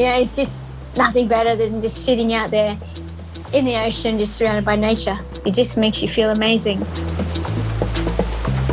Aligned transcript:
You 0.00 0.06
know, 0.06 0.18
it's 0.18 0.34
just 0.34 0.62
nothing 0.96 1.28
better 1.28 1.54
than 1.54 1.78
just 1.78 2.06
sitting 2.06 2.32
out 2.32 2.50
there 2.50 2.74
in 3.52 3.66
the 3.66 3.76
ocean, 3.76 4.18
just 4.18 4.34
surrounded 4.34 4.64
by 4.64 4.74
nature. 4.74 5.18
It 5.44 5.54
just 5.54 5.76
makes 5.76 6.00
you 6.00 6.08
feel 6.08 6.30
amazing. 6.30 6.80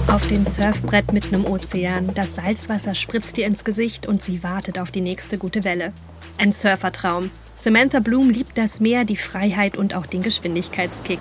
Auf 0.07 0.25
dem 0.27 0.45
Surfbrett 0.45 1.11
mitten 1.11 1.35
im 1.35 1.45
Ozean, 1.45 2.13
das 2.15 2.35
Salzwasser 2.35 2.95
spritzt 2.95 3.38
ihr 3.38 3.45
ins 3.45 3.66
Gesicht 3.66 4.07
und 4.07 4.23
sie 4.23 4.41
wartet 4.41 4.79
auf 4.79 4.89
die 4.89 5.02
nächste 5.02 5.38
gute 5.38 5.66
Welle. 5.66 5.91
Ein 6.38 6.53
Surfertraum. 6.53 7.30
Samantha 7.57 7.99
Bloom 7.99 8.30
liebt 8.30 8.57
das 8.57 8.80
Meer, 8.80 9.03
die 9.03 9.17
Freiheit 9.17 9.75
und 9.75 9.95
auch 9.95 10.05
den 10.05 10.21
Geschwindigkeitskick. 10.21 11.20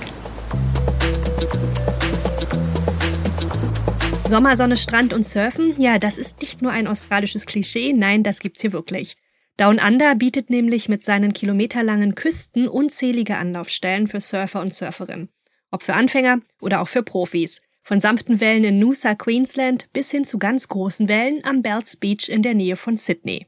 Sommersonne, 4.28 4.76
Strand 4.76 5.12
und 5.12 5.26
Surfen, 5.26 5.74
ja, 5.80 5.98
das 5.98 6.16
ist 6.16 6.40
nicht 6.40 6.62
nur 6.62 6.70
ein 6.70 6.86
australisches 6.86 7.44
Klischee, 7.44 7.92
nein, 7.92 8.22
das 8.22 8.38
gibt's 8.38 8.62
hier 8.62 8.72
wirklich. 8.72 9.16
Down 9.56 9.78
Under 9.78 10.14
bietet 10.14 10.50
nämlich 10.50 10.88
mit 10.88 11.02
seinen 11.02 11.32
kilometerlangen 11.32 12.14
Küsten 12.14 12.68
unzählige 12.68 13.38
Anlaufstellen 13.38 14.06
für 14.06 14.20
Surfer 14.20 14.60
und 14.60 14.74
Surferinnen. 14.74 15.30
Ob 15.70 15.82
für 15.82 15.94
Anfänger 15.94 16.40
oder 16.60 16.82
auch 16.82 16.88
für 16.88 17.02
Profis. 17.02 17.62
Von 17.82 18.00
sanften 18.00 18.40
Wellen 18.40 18.64
in 18.64 18.78
Noosa, 18.78 19.14
Queensland 19.14 19.88
bis 19.92 20.10
hin 20.10 20.24
zu 20.24 20.38
ganz 20.38 20.68
großen 20.68 21.08
Wellen 21.08 21.44
am 21.44 21.62
Bells 21.62 21.96
Beach 21.96 22.28
in 22.28 22.42
der 22.42 22.54
Nähe 22.54 22.76
von 22.76 22.96
Sydney. 22.96 23.46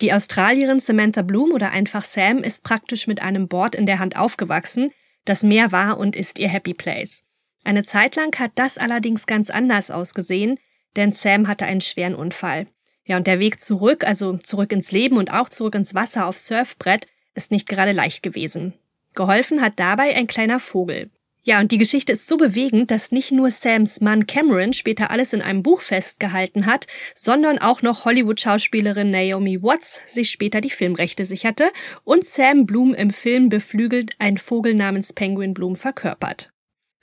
Die 0.00 0.12
Australierin 0.12 0.80
Samantha 0.80 1.22
Bloom 1.22 1.52
oder 1.52 1.70
einfach 1.70 2.04
Sam 2.04 2.38
ist 2.38 2.62
praktisch 2.62 3.06
mit 3.06 3.20
einem 3.20 3.48
Board 3.48 3.74
in 3.74 3.84
der 3.84 3.98
Hand 3.98 4.16
aufgewachsen. 4.16 4.92
Das 5.24 5.42
Meer 5.42 5.72
war 5.72 5.98
und 5.98 6.16
ist 6.16 6.38
ihr 6.38 6.48
Happy 6.48 6.72
Place. 6.72 7.22
Eine 7.64 7.82
Zeit 7.84 8.16
lang 8.16 8.36
hat 8.38 8.52
das 8.54 8.78
allerdings 8.78 9.26
ganz 9.26 9.50
anders 9.50 9.90
ausgesehen, 9.90 10.58
denn 10.96 11.12
Sam 11.12 11.46
hatte 11.48 11.66
einen 11.66 11.80
schweren 11.80 12.14
Unfall. 12.14 12.66
Ja, 13.04 13.16
und 13.16 13.26
der 13.26 13.40
Weg 13.40 13.60
zurück, 13.60 14.04
also 14.04 14.36
zurück 14.38 14.72
ins 14.72 14.92
Leben 14.92 15.16
und 15.16 15.32
auch 15.32 15.48
zurück 15.48 15.74
ins 15.74 15.94
Wasser 15.94 16.26
auf 16.26 16.38
Surfbrett, 16.38 17.06
ist 17.34 17.50
nicht 17.50 17.68
gerade 17.68 17.92
leicht 17.92 18.22
gewesen. 18.22 18.74
Geholfen 19.14 19.60
hat 19.60 19.74
dabei 19.76 20.14
ein 20.14 20.26
kleiner 20.26 20.60
Vogel. 20.60 21.10
Ja, 21.44 21.58
und 21.58 21.72
die 21.72 21.78
Geschichte 21.78 22.12
ist 22.12 22.28
so 22.28 22.36
bewegend, 22.36 22.92
dass 22.92 23.10
nicht 23.10 23.32
nur 23.32 23.50
Sams 23.50 24.00
Mann 24.00 24.28
Cameron 24.28 24.72
später 24.72 25.10
alles 25.10 25.32
in 25.32 25.42
einem 25.42 25.64
Buch 25.64 25.80
festgehalten 25.80 26.66
hat, 26.66 26.86
sondern 27.16 27.58
auch 27.58 27.82
noch 27.82 28.04
Hollywood-Schauspielerin 28.04 29.10
Naomi 29.10 29.60
Watts 29.60 29.98
sich 30.06 30.30
später 30.30 30.60
die 30.60 30.70
Filmrechte 30.70 31.24
sicherte 31.24 31.72
und 32.04 32.24
Sam 32.24 32.64
Bloom 32.64 32.94
im 32.94 33.10
Film 33.10 33.48
beflügelt 33.48 34.14
ein 34.20 34.36
Vogel 34.36 34.74
namens 34.74 35.12
Penguin 35.12 35.52
Bloom 35.52 35.74
verkörpert. 35.74 36.52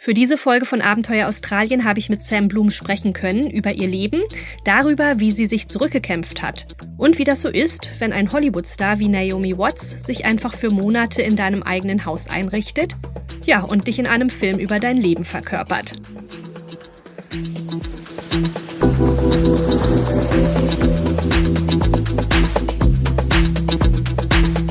Für 0.02 0.14
diese 0.14 0.38
Folge 0.38 0.66
von 0.66 0.80
Abenteuer 0.80 1.28
Australien 1.28 1.84
habe 1.84 2.00
ich 2.00 2.08
mit 2.08 2.24
Sam 2.24 2.48
Bloom 2.48 2.72
sprechen 2.72 3.12
können 3.12 3.50
über 3.50 3.74
ihr 3.74 3.88
Leben, 3.90 4.22
darüber, 4.64 5.20
wie 5.20 5.32
sie 5.32 5.46
sich 5.46 5.68
zurückgekämpft 5.68 6.42
hat 6.42 6.68
und 6.96 7.18
wie 7.18 7.26
das 7.26 7.42
so 7.42 7.50
ist, 7.50 7.90
wenn 8.00 8.14
ein 8.14 8.32
Hollywood-Star 8.32 9.00
wie 9.00 9.10
Naomi 9.10 9.58
Watts 9.58 10.06
sich 10.06 10.24
einfach 10.24 10.54
für 10.56 10.70
Monate 10.70 11.22
in 11.22 11.36
deinem 11.36 11.64
eigenen 11.64 12.06
Haus 12.06 12.30
einrichtet, 12.30 12.94
ja, 13.44 13.60
und 13.60 13.88
dich 13.88 14.00
in 14.00 14.08
einem 14.08 14.30
Film 14.30 14.58
über 14.58 14.80
dein 14.80 14.96
Leben 14.96 15.26
verkörpert. 15.26 15.92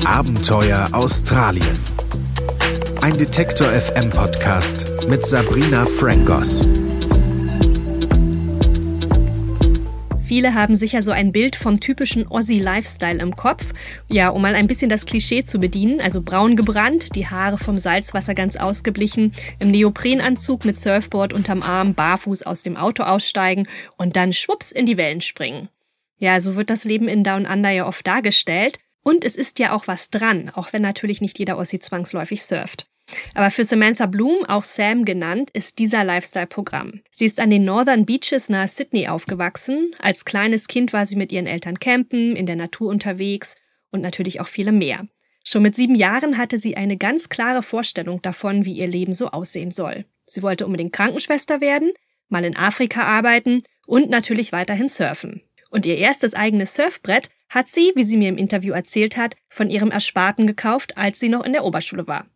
Abenteuer 0.03 0.89
Australien 0.91 1.77
ein 3.01 3.17
Detektor 3.17 3.69
FM 3.71 4.09
Podcast 4.09 4.91
mit 5.07 5.25
Sabrina 5.25 5.85
Frangos. 5.85 6.67
Viele 10.21 10.53
haben 10.53 10.75
sicher 10.75 11.01
so 11.01 11.11
ein 11.11 11.31
Bild 11.31 11.55
vom 11.55 11.79
typischen 11.79 12.27
Aussie-Lifestyle 12.27 13.21
im 13.21 13.37
Kopf. 13.37 13.73
Ja, 14.09 14.29
um 14.29 14.41
mal 14.41 14.53
ein 14.53 14.67
bisschen 14.67 14.89
das 14.89 15.05
Klischee 15.05 15.45
zu 15.45 15.59
bedienen, 15.59 16.01
also 16.01 16.21
braun 16.21 16.57
gebrannt, 16.57 17.15
die 17.15 17.27
Haare 17.27 17.57
vom 17.57 17.77
Salzwasser 17.77 18.35
ganz 18.35 18.57
ausgeblichen, 18.57 19.33
im 19.59 19.71
Neoprenanzug 19.71 20.65
mit 20.65 20.77
Surfboard 20.77 21.31
unterm 21.31 21.61
Arm, 21.61 21.93
barfuß 21.93 22.43
aus 22.43 22.63
dem 22.63 22.75
Auto 22.75 23.03
aussteigen 23.03 23.67
und 23.95 24.17
dann 24.17 24.33
schwupps 24.33 24.71
in 24.71 24.85
die 24.85 24.97
Wellen 24.97 25.21
springen. 25.21 25.69
Ja, 26.17 26.41
so 26.41 26.55
wird 26.55 26.69
das 26.69 26.83
Leben 26.83 27.07
in 27.07 27.23
Down 27.23 27.45
Under 27.45 27.69
ja 27.69 27.87
oft 27.87 28.05
dargestellt. 28.05 28.77
Und 29.01 29.23
es 29.23 29.35
ist 29.35 29.59
ja 29.59 29.73
auch 29.73 29.87
was 29.87 30.09
dran, 30.09 30.51
auch 30.53 30.73
wenn 30.73 30.81
natürlich 30.81 31.21
nicht 31.21 31.39
jeder 31.39 31.57
Ossi 31.57 31.79
zwangsläufig 31.79 32.43
surft. 32.43 32.87
Aber 33.33 33.51
für 33.51 33.63
Samantha 33.63 34.05
Bloom, 34.05 34.45
auch 34.45 34.63
Sam 34.63 35.05
genannt, 35.05 35.49
ist 35.53 35.79
dieser 35.79 36.03
Lifestyle 36.03 36.47
Programm. 36.47 37.01
Sie 37.11 37.25
ist 37.25 37.39
an 37.39 37.49
den 37.49 37.65
Northern 37.65 38.05
Beaches 38.05 38.49
nahe 38.49 38.67
Sydney 38.67 39.07
aufgewachsen. 39.07 39.95
Als 39.99 40.25
kleines 40.25 40.67
Kind 40.67 40.93
war 40.93 41.05
sie 41.05 41.15
mit 41.15 41.31
ihren 41.31 41.47
Eltern 41.47 41.79
campen, 41.79 42.35
in 42.35 42.45
der 42.45 42.55
Natur 42.55 42.89
unterwegs 42.89 43.55
und 43.91 44.01
natürlich 44.01 44.41
auch 44.41 44.47
viele 44.47 44.71
mehr. 44.71 45.07
Schon 45.43 45.63
mit 45.63 45.75
sieben 45.75 45.95
Jahren 45.95 46.37
hatte 46.37 46.59
sie 46.59 46.77
eine 46.77 46.97
ganz 46.97 47.29
klare 47.29 47.63
Vorstellung 47.63 48.21
davon, 48.21 48.65
wie 48.65 48.73
ihr 48.73 48.87
Leben 48.87 49.13
so 49.13 49.29
aussehen 49.29 49.71
soll. 49.71 50.05
Sie 50.25 50.43
wollte 50.43 50.65
unbedingt 50.65 50.93
Krankenschwester 50.93 51.61
werden, 51.61 51.91
mal 52.27 52.45
in 52.45 52.55
Afrika 52.55 53.03
arbeiten 53.03 53.63
und 53.87 54.09
natürlich 54.09 54.51
weiterhin 54.51 54.89
surfen. 54.89 55.41
Und 55.71 55.85
ihr 55.85 55.97
erstes 55.97 56.33
eigenes 56.33 56.75
Surfbrett 56.75 57.29
hat 57.49 57.67
sie, 57.67 57.91
wie 57.95 58.03
sie 58.03 58.17
mir 58.17 58.29
im 58.29 58.37
Interview 58.37 58.73
erzählt 58.73 59.17
hat, 59.17 59.35
von 59.49 59.69
ihrem 59.69 59.91
Ersparten 59.91 60.45
gekauft, 60.45 60.97
als 60.97 61.19
sie 61.19 61.29
noch 61.29 61.43
in 61.43 61.53
der 61.53 61.65
Oberschule 61.65 62.05
war. 62.05 62.27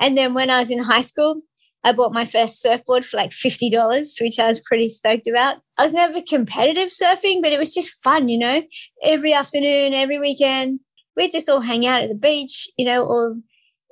And 0.00 0.16
then 0.16 0.34
when 0.34 0.50
I 0.50 0.58
was 0.58 0.70
in 0.70 0.84
high 0.84 1.00
school, 1.00 1.42
I 1.84 1.92
bought 1.92 2.12
my 2.12 2.24
first 2.24 2.60
surfboard 2.60 3.04
for 3.04 3.16
like 3.16 3.30
$50, 3.30 4.20
which 4.20 4.38
I 4.40 4.46
was 4.46 4.60
pretty 4.60 4.88
stoked 4.88 5.28
about. 5.28 5.58
I 5.78 5.84
was 5.84 5.92
never 5.92 6.20
competitive 6.20 6.88
surfing, 6.88 7.42
but 7.42 7.52
it 7.52 7.58
was 7.58 7.72
just 7.72 8.02
fun, 8.02 8.28
you 8.28 8.38
know. 8.38 8.62
Every 9.04 9.32
afternoon, 9.32 9.94
every 9.94 10.18
weekend, 10.18 10.80
we'd 11.16 11.30
just 11.30 11.48
all 11.48 11.60
hang 11.60 11.86
out 11.86 12.02
at 12.02 12.08
the 12.08 12.16
beach, 12.16 12.68
you 12.76 12.84
know, 12.84 13.04
all 13.06 13.40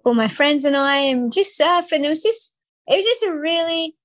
all 0.04 0.14
my 0.14 0.28
friends 0.28 0.64
and 0.64 0.76
I 0.76 0.96
and 0.96 1.32
just 1.32 1.56
surf. 1.56 1.92
And 1.92 2.04
it 2.04 2.08
was 2.08 2.22
just 2.22 2.54
it 2.86 2.96
was 2.96 3.04
just 3.04 3.22
a 3.22 3.32
really 3.32 3.96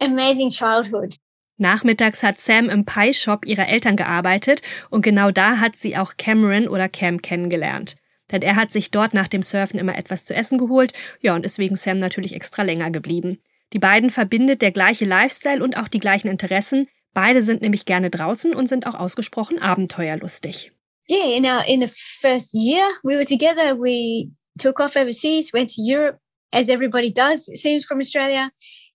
amazing 0.00 0.50
childhood. 0.50 1.16
Nachmittags 1.56 2.22
hat 2.22 2.40
Sam 2.40 2.68
im 2.68 2.84
Pie 2.84 3.14
Shop 3.14 3.44
ihrer 3.44 3.68
Eltern 3.68 3.96
gearbeitet 3.96 4.62
und 4.90 5.02
genau 5.02 5.30
da 5.30 5.58
hat 5.58 5.76
sie 5.76 5.96
auch 5.96 6.16
Cameron 6.16 6.68
oder 6.68 6.88
Cam 6.88 7.22
kennengelernt. 7.22 7.96
Denn 8.32 8.42
er 8.42 8.56
hat 8.56 8.70
sich 8.70 8.90
dort 8.90 9.14
nach 9.14 9.28
dem 9.28 9.42
Surfen 9.42 9.78
immer 9.78 9.96
etwas 9.96 10.24
zu 10.24 10.34
essen 10.34 10.58
geholt, 10.58 10.92
ja, 11.20 11.34
und 11.34 11.44
ist 11.44 11.58
wegen 11.58 11.76
Sam 11.76 11.98
natürlich 11.98 12.34
extra 12.34 12.62
länger 12.62 12.90
geblieben. 12.90 13.38
Die 13.72 13.78
beiden 13.78 14.10
verbindet 14.10 14.62
der 14.62 14.72
gleiche 14.72 15.04
Lifestyle 15.04 15.62
und 15.62 15.76
auch 15.76 15.88
die 15.88 16.00
gleichen 16.00 16.28
Interessen. 16.28 16.88
Beide 17.12 17.42
sind 17.42 17.62
nämlich 17.62 17.84
gerne 17.84 18.10
draußen 18.10 18.54
und 18.54 18.68
sind 18.68 18.86
auch 18.86 18.94
ausgesprochen 18.94 19.60
abenteuerlustig. 19.60 20.72
Yeah, 21.10 21.36
in 21.36 21.44
our 21.44 21.62
in 21.68 21.80
the 21.80 21.86
first 21.86 22.54
year 22.54 22.82
we 23.02 23.14
were 23.14 23.26
together, 23.26 23.76
we 23.78 24.30
took 24.58 24.80
off 24.80 24.96
overseas, 24.96 25.52
went 25.52 25.74
to 25.74 25.82
Europe, 25.82 26.18
as 26.50 26.70
everybody 26.70 27.12
does, 27.12 27.48
it 27.48 27.58
seems 27.58 27.84
from 27.84 27.98
Australia, 27.98 28.50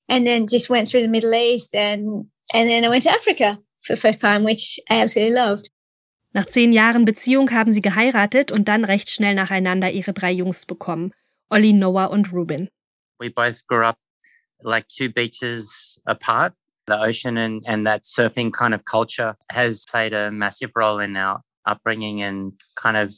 and 0.08 0.26
then 0.26 0.48
just 0.48 0.70
went 0.72 0.88
through 0.88 1.04
the 1.04 1.08
Middle 1.08 1.34
East 1.34 1.76
and 1.76 2.26
And 2.54 2.68
then 2.68 2.84
I 2.84 2.90
went 2.90 3.04
to 3.04 3.12
Africa 3.12 3.60
for 3.84 3.94
the 3.94 4.02
first 4.02 4.22
time, 4.22 4.44
which 4.44 4.80
I 4.90 5.02
absolutely 5.02 5.36
loved. 5.36 5.70
Nach 6.32 6.46
zehn 6.46 6.72
Jahren 6.72 7.06
Beziehung 7.06 7.52
haben 7.52 7.74
sie 7.74 7.82
geheiratet 7.82 8.52
und 8.52 8.68
dann 8.68 8.86
recht 8.86 9.10
schnell 9.10 9.34
nacheinander 9.34 9.92
ihre 9.92 10.14
drei 10.14 10.32
Jungs 10.32 10.66
bekommen. 10.66 11.12
Ollie, 11.50 11.74
Noah 11.74 12.12
und 12.12 12.32
Ruben. 12.32 12.70
We 13.20 13.32
both 13.32 13.66
grew 13.68 13.84
up 13.84 13.98
like 14.62 14.88
two 14.88 15.10
beaches 15.10 16.00
apart. 16.06 16.54
The 16.88 16.96
ocean 16.96 17.38
and, 17.38 17.64
and 17.68 17.86
that 17.86 18.04
surfing 18.04 18.52
kind 18.52 18.74
of 18.74 18.84
culture 18.86 19.36
has 19.52 19.86
played 19.90 20.14
a 20.14 20.32
massive 20.32 20.72
role 20.76 21.04
in 21.04 21.16
our 21.16 21.42
upbringing 21.66 22.22
and 22.22 22.54
kind 22.76 22.98
of 22.98 23.12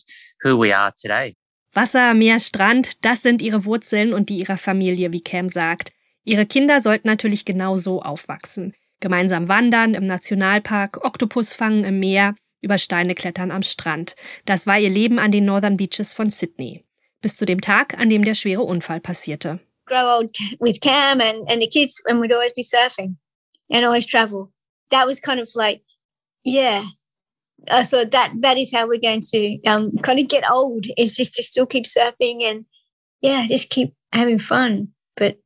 who 0.43 0.57
we 0.57 0.73
are 0.73 0.91
today. 0.91 1.35
Wasser, 1.73 2.13
Meer, 2.13 2.39
Strand, 2.39 3.03
das 3.05 3.21
sind 3.21 3.41
ihre 3.41 3.63
Wurzeln 3.63 4.13
und 4.13 4.29
die 4.29 4.39
ihrer 4.39 4.57
Familie, 4.57 5.13
wie 5.13 5.21
Cam 5.21 5.47
sagt. 5.47 5.93
Ihre 6.23 6.45
Kinder 6.45 6.81
sollten 6.81 7.07
natürlich 7.07 7.45
genau 7.45 7.77
so 7.77 8.01
aufwachsen. 8.01 8.73
Gemeinsam 8.99 9.47
wandern 9.47 9.93
im 9.93 10.05
Nationalpark, 10.05 11.03
Oktopus 11.03 11.53
fangen 11.53 11.85
im 11.85 11.99
Meer, 11.99 12.35
über 12.61 12.77
Steine 12.77 13.15
klettern 13.15 13.51
am 13.51 13.63
Strand. 13.63 14.15
Das 14.45 14.67
war 14.67 14.79
ihr 14.79 14.89
Leben 14.89 15.19
an 15.19 15.31
den 15.31 15.45
Northern 15.45 15.77
Beaches 15.77 16.13
von 16.13 16.29
Sydney. 16.29 16.85
Bis 17.21 17.37
zu 17.37 17.45
dem 17.45 17.61
Tag, 17.61 17.97
an 17.99 18.09
dem 18.09 18.23
der 18.23 18.35
schwere 18.35 18.63
Unfall 18.63 18.99
passierte. 18.99 19.59
Grow 19.85 20.17
old 20.17 20.35
with 20.59 20.79
Cam 20.79 21.19
and, 21.21 21.49
and 21.49 21.61
the 21.61 21.67
kids 21.67 22.01
and 22.07 22.21
we'd 22.21 22.33
always 22.33 22.53
be 22.53 22.63
surfing 22.63 23.17
and 23.71 23.85
always 23.85 24.07
travel. 24.07 24.51
That 24.89 25.05
was 25.05 25.19
kind 25.19 25.39
of 25.39 25.49
like, 25.55 25.81
yeah. 26.43 26.85
I 27.69 27.83
thought 27.83 28.11
that 28.11 28.33
that 28.41 28.57
is 28.57 28.73
how 28.73 28.87
we're 28.87 28.99
going 28.99 29.21
to 29.21 29.61
um, 29.67 29.91
kind 29.97 30.19
of 30.19 30.27
get 30.27 30.49
old 30.49 30.85
is 30.97 31.15
just 31.15 31.35
to 31.35 31.43
still 31.43 31.67
keep 31.67 31.85
surfing 31.85 32.43
and 32.43 32.65
yeah, 33.21 33.45
just 33.47 33.69
keep 33.69 33.93
having 34.11 34.39
fun. 34.39 34.89
But 35.15 35.37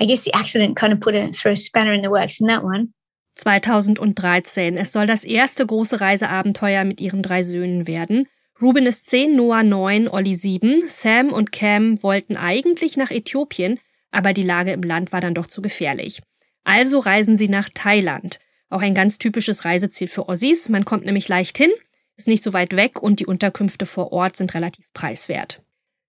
I 0.00 0.06
guess 0.06 0.24
the 0.24 0.34
accident 0.34 0.76
kind 0.76 0.92
of 0.92 1.00
put 1.00 1.14
a 1.14 1.32
throw 1.32 1.52
a 1.52 1.56
spanner 1.56 1.92
in 1.92 2.02
the 2.02 2.10
works 2.10 2.40
in 2.40 2.48
that 2.48 2.64
one. 2.64 2.92
2013. 3.36 4.76
Es 4.76 4.92
soll 4.92 5.06
das 5.06 5.24
erste 5.24 5.64
große 5.64 6.00
Reiseabenteuer 6.00 6.84
mit 6.84 7.00
ihren 7.00 7.22
drei 7.22 7.42
Söhnen 7.42 7.86
werden. 7.86 8.26
Ruben 8.60 8.86
ist 8.86 9.08
10, 9.08 9.36
Noah 9.36 9.62
9, 9.62 10.08
Olli 10.08 10.34
7. 10.34 10.82
Sam 10.86 11.32
und 11.32 11.50
Cam 11.50 12.02
wollten 12.02 12.36
eigentlich 12.36 12.96
nach 12.96 13.10
Äthiopien, 13.10 13.80
aber 14.10 14.32
die 14.32 14.42
Lage 14.42 14.72
im 14.72 14.82
Land 14.82 15.12
war 15.12 15.20
dann 15.20 15.34
doch 15.34 15.46
zu 15.46 15.62
gefährlich. 15.62 16.20
Also 16.64 16.98
reisen 16.98 17.36
sie 17.36 17.48
nach 17.48 17.70
Thailand. 17.72 18.38
Auch 18.68 18.82
ein 18.82 18.94
ganz 18.94 19.18
typisches 19.18 19.64
Reiseziel 19.64 20.08
für 20.08 20.28
Ossis. 20.28 20.68
Man 20.68 20.84
kommt 20.84 21.04
nämlich 21.04 21.28
leicht 21.28 21.58
hin. 21.58 21.70
ist 22.16 22.28
nicht 22.28 22.44
so 22.44 22.52
weit 22.52 22.76
weg 22.76 23.02
und 23.02 23.18
die 23.18 23.26
Unterkünfte 23.26 23.86
vor 23.86 24.12
Ort 24.12 24.36
sind 24.36 24.54
relativ 24.54 24.92
preiswert. 24.92 25.62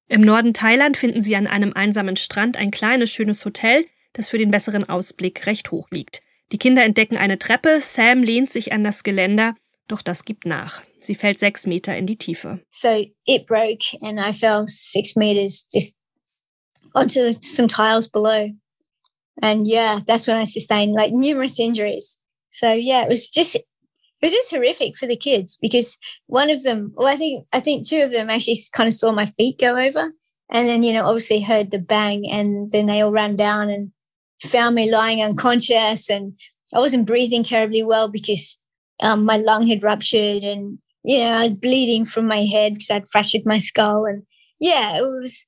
Im 0.07 0.21
Norden 0.21 0.53
Thailand 0.53 0.97
finden 0.97 1.21
sie 1.21 1.38
an 1.38 1.47
einem 1.47 1.71
einsamen 1.71 2.18
Strand 2.18 2.57
ein 2.57 2.69
kleines, 2.69 3.12
schönes 3.12 3.45
Hotel, 3.45 3.85
das 4.12 4.29
für 4.29 4.38
den 4.38 4.51
besseren 4.51 4.89
Ausblick 4.89 5.47
recht 5.47 5.71
hoch 5.71 5.88
liegt. 5.89 6.21
Die 6.51 6.57
Kinder 6.57 6.83
entdecken 6.83 7.18
eine 7.18 7.39
Treppe, 7.39 7.80
Sam 7.81 8.24
lehnt 8.24 8.50
sich 8.50 8.74
an 8.74 8.83
das 8.83 9.03
Geländer, 9.03 9.56
doch 9.88 10.01
das 10.01 10.25
gibt 10.25 10.45
nach. 10.45 10.81
Sie 11.00 11.15
fällt 11.15 11.39
sechs 11.39 11.65
Meter 11.65 11.95
in 11.95 12.06
die 12.06 12.18
Tiefe. 12.18 12.59
So 12.69 13.06
it 13.25 13.45
broke 13.48 13.98
and 14.01 14.19
I 14.19 14.31
fell 14.33 14.65
six 14.68 15.15
meters 15.15 15.68
just 15.71 15.95
onto 16.94 17.31
some 17.42 17.68
tiles 17.68 18.07
below. 18.07 18.51
And 19.42 19.65
yeah, 19.65 20.00
that's 20.06 20.27
when 20.27 20.38
I 20.38 20.44
sustained 20.44 20.94
like 20.94 21.12
numerous 21.12 21.59
injuries. 21.59 22.21
So 22.50 22.74
yeah, 22.74 23.04
it 23.04 23.09
was 23.09 23.27
just 23.27 23.56
it 23.56 23.65
was 24.21 24.33
just 24.33 24.51
horrific 24.51 24.97
for 24.97 25.07
the 25.07 25.15
kids 25.15 25.57
because 25.59 25.97
one 26.27 26.51
of 26.51 26.62
them, 26.63 26.94
well, 26.95 27.07
I 27.07 27.15
think 27.15 27.45
I 27.54 27.59
think 27.59 27.88
two 27.88 28.01
of 28.01 28.12
them 28.12 28.30
actually 28.30 28.57
kind 28.74 28.88
of 28.88 28.94
saw 28.94 29.12
my 29.12 29.25
feet 29.25 29.57
go 29.57 29.77
over, 29.77 30.12
and 30.51 30.68
then 30.68 30.83
you 30.83 30.94
know 30.94 31.06
obviously 31.06 31.42
heard 31.42 31.71
the 31.71 31.80
bang, 31.80 32.30
and 32.30 32.71
then 32.71 32.86
they 32.86 33.01
all 33.01 33.12
ran 33.12 33.36
down 33.36 33.69
and 33.69 33.92
found 34.41 34.75
me 34.75 34.91
lying 34.91 35.21
unconscious, 35.21 36.09
and 36.09 36.33
I 36.73 36.79
wasn't 36.79 37.07
breathing 37.07 37.43
terribly 37.43 37.83
well 37.83 38.07
because 38.07 38.61
um, 39.01 39.25
my 39.25 39.38
lung 39.38 39.67
had 39.67 39.83
ruptured, 39.83 40.43
and 40.43 40.79
you 41.03 41.19
know 41.19 41.31
I 41.31 41.47
was 41.47 41.59
bleeding 41.59 42.05
from 42.05 42.27
my 42.27 42.41
head 42.41 42.73
because 42.73 42.91
I'd 42.91 43.07
fractured 43.07 43.45
my 43.45 43.57
skull, 43.57 44.05
and 44.05 44.23
yeah, 44.59 44.97
it 44.97 45.03
was 45.03 45.47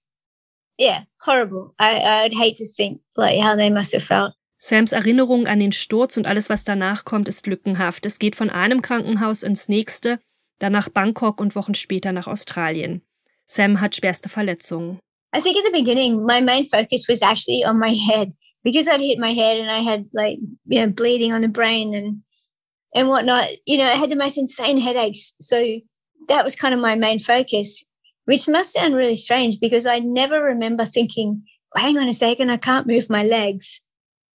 yeah, 0.77 1.03
horrible. 1.21 1.73
I, 1.79 1.99
I'd 2.01 2.33
hate 2.33 2.55
to 2.55 2.65
think 2.65 3.01
like 3.15 3.39
how 3.39 3.55
they 3.55 3.69
must 3.69 3.93
have 3.93 4.03
felt. 4.03 4.33
Sams 4.57 4.93
Erinnerung 4.93 5.45
an 5.47 5.59
den 5.59 5.73
Sturz 5.73 6.15
und 6.15 6.25
alles, 6.25 6.49
was 6.49 6.63
danach 6.63 7.03
kommt, 7.03 7.27
ist 7.27 7.47
lückenhaft. 7.47 8.05
Es 8.05 8.17
geht 8.17 8.37
von 8.37 8.49
einem 8.49 8.81
Krankenhaus 8.81 9.43
ins 9.43 9.67
nächste, 9.67 10.19
dann 10.59 10.71
nach 10.71 10.87
Bangkok 10.87 11.41
und 11.41 11.55
Wochen 11.55 11.73
später 11.73 12.13
nach 12.13 12.27
Australien. 12.27 13.01
Sam 13.45 13.81
hat 13.81 13.95
schwerste 13.95 14.29
Verletzungen. 14.29 14.99
I 15.35 15.41
think 15.41 15.57
at 15.57 15.65
the 15.65 15.77
beginning, 15.77 16.25
my 16.25 16.39
main 16.39 16.65
focus 16.65 17.09
was 17.09 17.21
actually 17.21 17.65
on 17.65 17.77
my 17.77 17.93
head 17.93 18.31
because 18.63 18.87
I'd 18.87 19.01
hit 19.01 19.19
my 19.19 19.33
head 19.33 19.59
and 19.59 19.69
I 19.69 19.79
had 19.79 20.05
like, 20.13 20.39
you 20.65 20.79
know, 20.79 20.91
bleeding 20.91 21.33
on 21.33 21.41
the 21.41 21.47
brain 21.47 21.93
and, 21.93 22.21
and 22.95 23.07
whatnot. 23.07 23.45
You 23.65 23.77
know, 23.79 23.85
I 23.85 23.95
had 23.95 24.09
the 24.09 24.15
most 24.15 24.37
insane 24.37 24.79
headaches. 24.79 25.35
So 25.39 25.79
that 26.29 26.43
was 26.43 26.55
kind 26.55 26.73
of 26.73 26.79
my 26.79 26.95
main 26.95 27.19
focus. 27.19 27.83
which 28.25 28.47
must 28.47 28.73
sound 28.73 28.95
really 28.95 29.15
strange 29.15 29.59
because 29.59 29.85
I 29.85 29.99
never 29.99 30.41
remember 30.41 30.85
thinking, 30.85 31.43
oh, 31.75 31.79
hang 31.79 31.97
on 31.97 32.07
a 32.07 32.13
second, 32.13 32.49
I 32.49 32.57
can't 32.57 32.87
move 32.87 33.09
my 33.09 33.23
legs. 33.23 33.81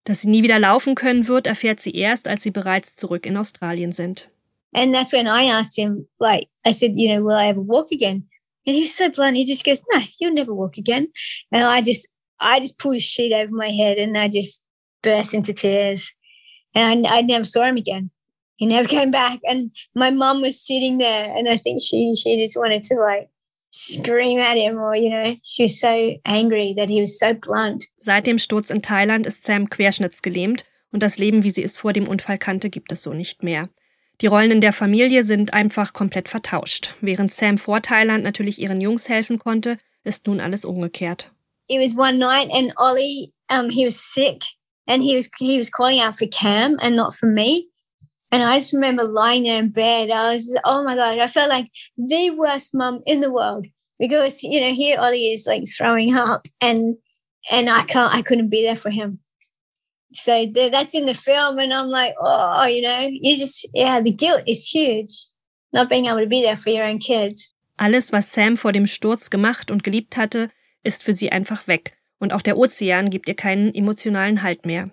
Dass 0.04 0.22
sie 0.22 0.28
nie 0.28 0.42
wieder 0.42 0.58
laufen 0.58 0.94
können 0.94 1.28
wird, 1.28 1.46
erfährt 1.46 1.80
sie 1.80 1.94
erst, 1.94 2.28
als 2.28 2.42
sie 2.42 2.50
bereits 2.50 2.94
zurück 2.94 3.26
in 3.26 3.36
Australien 3.36 3.92
sind. 3.92 4.28
And 4.74 4.94
that's 4.94 5.12
when 5.12 5.26
I 5.26 5.44
asked 5.44 5.76
him, 5.76 6.06
like, 6.20 6.48
I 6.64 6.72
said, 6.72 6.92
you 6.94 7.08
know, 7.08 7.22
will 7.22 7.36
I 7.36 7.48
ever 7.48 7.60
walk 7.60 7.90
again? 7.90 8.28
And 8.66 8.74
he 8.76 8.82
was 8.82 8.94
so 8.94 9.08
blunt. 9.08 9.36
He 9.36 9.44
just 9.46 9.64
goes, 9.64 9.82
no, 9.92 10.00
you'll 10.20 10.34
never 10.34 10.54
walk 10.54 10.76
again. 10.76 11.08
And 11.50 11.64
I 11.64 11.80
just, 11.80 12.08
I 12.40 12.60
just 12.60 12.78
pulled 12.78 12.96
a 12.96 13.00
sheet 13.00 13.32
over 13.32 13.52
my 13.52 13.70
head 13.70 13.98
and 13.98 14.16
I 14.16 14.28
just 14.28 14.64
burst 15.02 15.34
into 15.34 15.52
tears. 15.52 16.14
And 16.74 17.06
I, 17.06 17.18
I 17.18 17.20
never 17.22 17.44
saw 17.44 17.64
him 17.64 17.76
again. 17.76 18.10
He 18.56 18.66
never 18.66 18.88
came 18.96 19.10
back. 19.10 19.40
And 19.44 19.70
my 19.94 20.10
mum 20.10 20.40
was 20.40 20.64
sitting 20.64 20.98
there 20.98 21.36
and 21.36 21.48
I 21.48 21.56
think 21.56 21.80
she, 21.80 22.14
she 22.14 22.36
just 22.36 22.56
wanted 22.56 22.82
to 22.84 22.94
like 22.96 23.30
scream 23.70 24.38
at 24.38 24.56
him 24.56 24.78
or, 24.78 24.94
you 24.94 25.10
know, 25.10 25.36
she 25.42 25.64
was 25.64 25.80
so 25.80 26.16
angry 26.24 26.74
that 26.76 26.88
he 26.88 27.00
was 27.00 27.18
so 27.18 27.34
blunt. 27.34 27.84
Seit 27.96 28.26
dem 28.26 28.38
Sturz 28.38 28.70
in 28.70 28.82
Thailand 28.82 29.26
ist 29.26 29.44
Sam 29.44 29.68
querschnittsgelähmt 29.68 30.64
und 30.90 31.02
das 31.02 31.18
Leben, 31.18 31.44
wie 31.44 31.50
sie 31.50 31.62
es 31.62 31.76
vor 31.76 31.92
dem 31.92 32.08
Unfall 32.08 32.38
kannte, 32.38 32.70
gibt 32.70 32.92
es 32.92 33.02
so 33.02 33.12
nicht 33.12 33.42
mehr. 33.42 33.68
Die 34.20 34.26
Rollen 34.26 34.50
in 34.50 34.60
der 34.60 34.72
Familie 34.72 35.22
sind 35.22 35.52
einfach 35.52 35.92
komplett 35.92 36.28
vertauscht. 36.28 36.94
Während 37.00 37.32
Sam 37.32 37.56
vor 37.56 37.82
Thailand 37.82 38.24
natürlich 38.24 38.60
ihren 38.60 38.80
Jungs 38.80 39.08
helfen 39.08 39.38
konnte, 39.38 39.78
ist 40.02 40.26
nun 40.26 40.40
alles 40.40 40.64
umgekehrt. 40.64 41.30
It 41.68 41.78
was 41.78 41.94
one 41.94 42.18
night 42.18 42.48
and 42.52 42.72
Ollie, 42.76 43.30
um, 43.50 43.70
he 43.70 43.84
was 43.84 44.00
sick 44.00 44.42
and 44.86 45.02
he 45.02 45.14
was, 45.14 45.28
he 45.38 45.58
was 45.58 45.70
calling 45.70 46.00
out 46.00 46.16
for 46.16 46.26
Cam 46.26 46.76
and 46.80 46.96
not 46.96 47.14
for 47.14 47.26
me. 47.26 47.68
And 48.30 48.42
I 48.42 48.58
just 48.58 48.72
remember 48.72 49.04
lying 49.04 49.44
there 49.44 49.58
in 49.58 49.70
bed. 49.70 50.10
I 50.10 50.34
was, 50.34 50.56
oh 50.64 50.84
my 50.84 50.94
God, 50.94 51.18
I 51.18 51.26
felt 51.26 51.48
like 51.48 51.70
the 51.96 52.30
worst 52.30 52.74
mum 52.74 53.00
in 53.06 53.20
the 53.20 53.32
world 53.32 53.66
because, 53.98 54.42
you 54.42 54.60
know, 54.60 54.72
here 54.72 54.98
Ollie 54.98 55.32
is 55.32 55.46
like 55.46 55.64
throwing 55.76 56.14
up 56.14 56.46
and, 56.60 56.96
and 57.50 57.70
I 57.70 57.84
can't, 57.84 58.14
I 58.14 58.22
couldn't 58.22 58.50
be 58.50 58.62
there 58.62 58.76
for 58.76 58.90
him. 58.90 59.20
So 60.12 60.46
that's 60.54 60.94
in 60.94 61.06
the 61.06 61.14
film. 61.14 61.58
And 61.58 61.72
I'm 61.72 61.88
like, 61.88 62.14
oh, 62.20 62.64
you 62.64 62.82
know, 62.82 63.08
you 63.10 63.36
just, 63.36 63.68
yeah, 63.74 64.00
the 64.00 64.12
guilt 64.12 64.42
is 64.46 64.68
huge. 64.68 65.12
Not 65.72 65.90
being 65.90 66.06
able 66.06 66.20
to 66.20 66.26
be 66.26 66.42
there 66.42 66.56
for 66.56 66.70
your 66.70 66.86
own 66.86 66.98
kids. 66.98 67.54
Alles, 67.78 68.10
was 68.10 68.26
Sam 68.32 68.56
vor 68.56 68.72
dem 68.72 68.86
Sturz 68.86 69.30
gemacht 69.30 69.70
und 69.70 69.84
geliebt 69.84 70.16
hatte, 70.16 70.50
ist 70.82 71.02
für 71.02 71.12
sie 71.12 71.30
einfach 71.30 71.66
weg. 71.68 71.96
Und 72.18 72.32
auch 72.32 72.42
der 72.42 72.56
Ozean 72.58 73.10
gibt 73.10 73.28
ihr 73.28 73.34
keinen 73.36 73.74
emotionalen 73.74 74.42
Halt 74.42 74.66
mehr. 74.66 74.90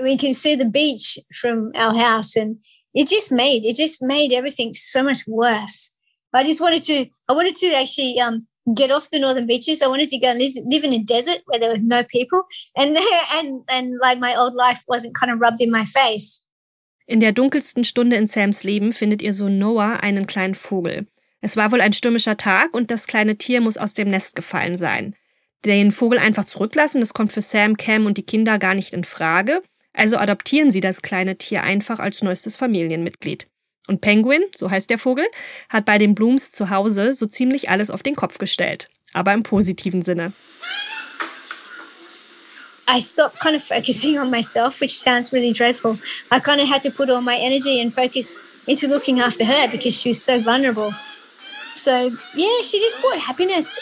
we 0.00 0.16
can 0.16 0.32
see 0.32 0.54
the 0.56 0.64
beach 0.64 1.18
from 1.32 1.72
our 1.74 1.92
house 1.92 2.36
and 2.36 2.58
it 2.94 3.10
just 3.10 3.32
made 3.32 3.64
it 3.64 3.76
just 3.76 4.00
made 4.00 4.32
everything 4.32 4.72
so 4.72 5.02
much 5.02 5.26
worse 5.26 5.96
i 6.32 6.44
just 6.44 6.60
wanted 6.60 6.82
to 6.82 7.06
i 7.28 7.32
wanted 7.34 7.54
to 7.56 7.66
actually 7.74 8.20
um, 8.20 8.46
get 8.74 8.90
off 8.92 9.10
the 9.10 9.18
northern 9.18 9.46
beaches 9.46 9.82
i 9.82 9.88
wanted 9.88 10.08
to 10.08 10.18
go 10.18 10.28
and 10.28 10.38
live 10.38 10.84
in 10.84 10.92
a 10.92 10.98
desert 11.02 11.40
where 11.46 11.58
there 11.58 11.72
was 11.72 11.82
no 11.82 12.02
people 12.04 12.42
and 12.76 12.96
and 13.32 13.62
and 13.68 13.98
like 14.00 14.20
my 14.20 14.36
old 14.36 14.54
life 14.54 14.82
wasn't 14.86 15.12
kind 15.14 15.32
of 15.32 15.40
rubbed 15.40 15.60
in 15.60 15.70
my 15.70 15.84
face 15.84 16.44
in 17.08 17.20
der 17.20 17.32
dunkelsten 17.32 17.84
Stunde 17.84 18.16
in 18.16 18.26
Sams 18.28 18.62
Leben 18.64 18.92
findet 18.92 19.22
ihr 19.22 19.32
Sohn 19.32 19.58
Noah 19.58 20.00
einen 20.02 20.26
kleinen 20.26 20.54
Vogel. 20.54 21.06
Es 21.40 21.56
war 21.56 21.70
wohl 21.70 21.80
ein 21.80 21.92
stürmischer 21.92 22.36
Tag 22.36 22.74
und 22.74 22.90
das 22.90 23.06
kleine 23.06 23.36
Tier 23.36 23.60
muss 23.60 23.76
aus 23.76 23.94
dem 23.94 24.08
Nest 24.08 24.34
gefallen 24.34 24.76
sein. 24.76 25.14
Den 25.64 25.92
Vogel 25.92 26.18
einfach 26.18 26.44
zurücklassen, 26.44 27.00
das 27.00 27.14
kommt 27.14 27.32
für 27.32 27.42
Sam, 27.42 27.76
Cam 27.76 28.06
und 28.06 28.18
die 28.18 28.26
Kinder 28.26 28.58
gar 28.58 28.74
nicht 28.74 28.92
in 28.92 29.04
Frage. 29.04 29.62
Also 29.92 30.16
adoptieren 30.16 30.70
sie 30.70 30.80
das 30.80 31.02
kleine 31.02 31.36
Tier 31.36 31.62
einfach 31.62 31.98
als 31.98 32.22
neuestes 32.22 32.56
Familienmitglied. 32.56 33.48
Und 33.88 34.00
Penguin, 34.00 34.42
so 34.54 34.70
heißt 34.70 34.90
der 34.90 34.98
Vogel, 34.98 35.26
hat 35.68 35.84
bei 35.84 35.98
den 35.98 36.14
Blooms 36.14 36.52
zu 36.52 36.70
Hause 36.70 37.14
so 37.14 37.26
ziemlich 37.26 37.70
alles 37.70 37.90
auf 37.90 38.02
den 38.02 38.14
Kopf 38.14 38.38
gestellt. 38.38 38.88
Aber 39.12 39.32
im 39.32 39.42
positiven 39.42 40.02
Sinne. 40.02 40.32
I 42.90 43.00
stopped 43.00 43.38
kind 43.40 43.56
of 43.56 43.62
focusing 43.62 44.18
on 44.18 44.30
myself, 44.30 44.80
which 44.80 44.98
sounds 44.98 45.32
really 45.32 45.52
dreadful. 45.52 45.98
I 46.30 46.40
kind 46.40 46.60
of 46.60 46.68
had 46.68 46.82
to 46.82 46.90
put 46.90 47.10
all 47.10 47.20
my 47.20 47.36
energy 47.36 47.80
and 47.82 47.92
focus 47.92 48.40
into 48.66 48.86
looking 48.88 49.20
after 49.20 49.44
her 49.44 49.68
because 49.70 50.00
she 50.00 50.10
was 50.10 50.22
so 50.22 50.38
vulnerable. 50.38 50.92
So, 51.78 52.10
yeah, 52.34 52.62
she 52.62 52.78
just 52.80 53.00
brought 53.00 53.18
happiness 53.18 53.78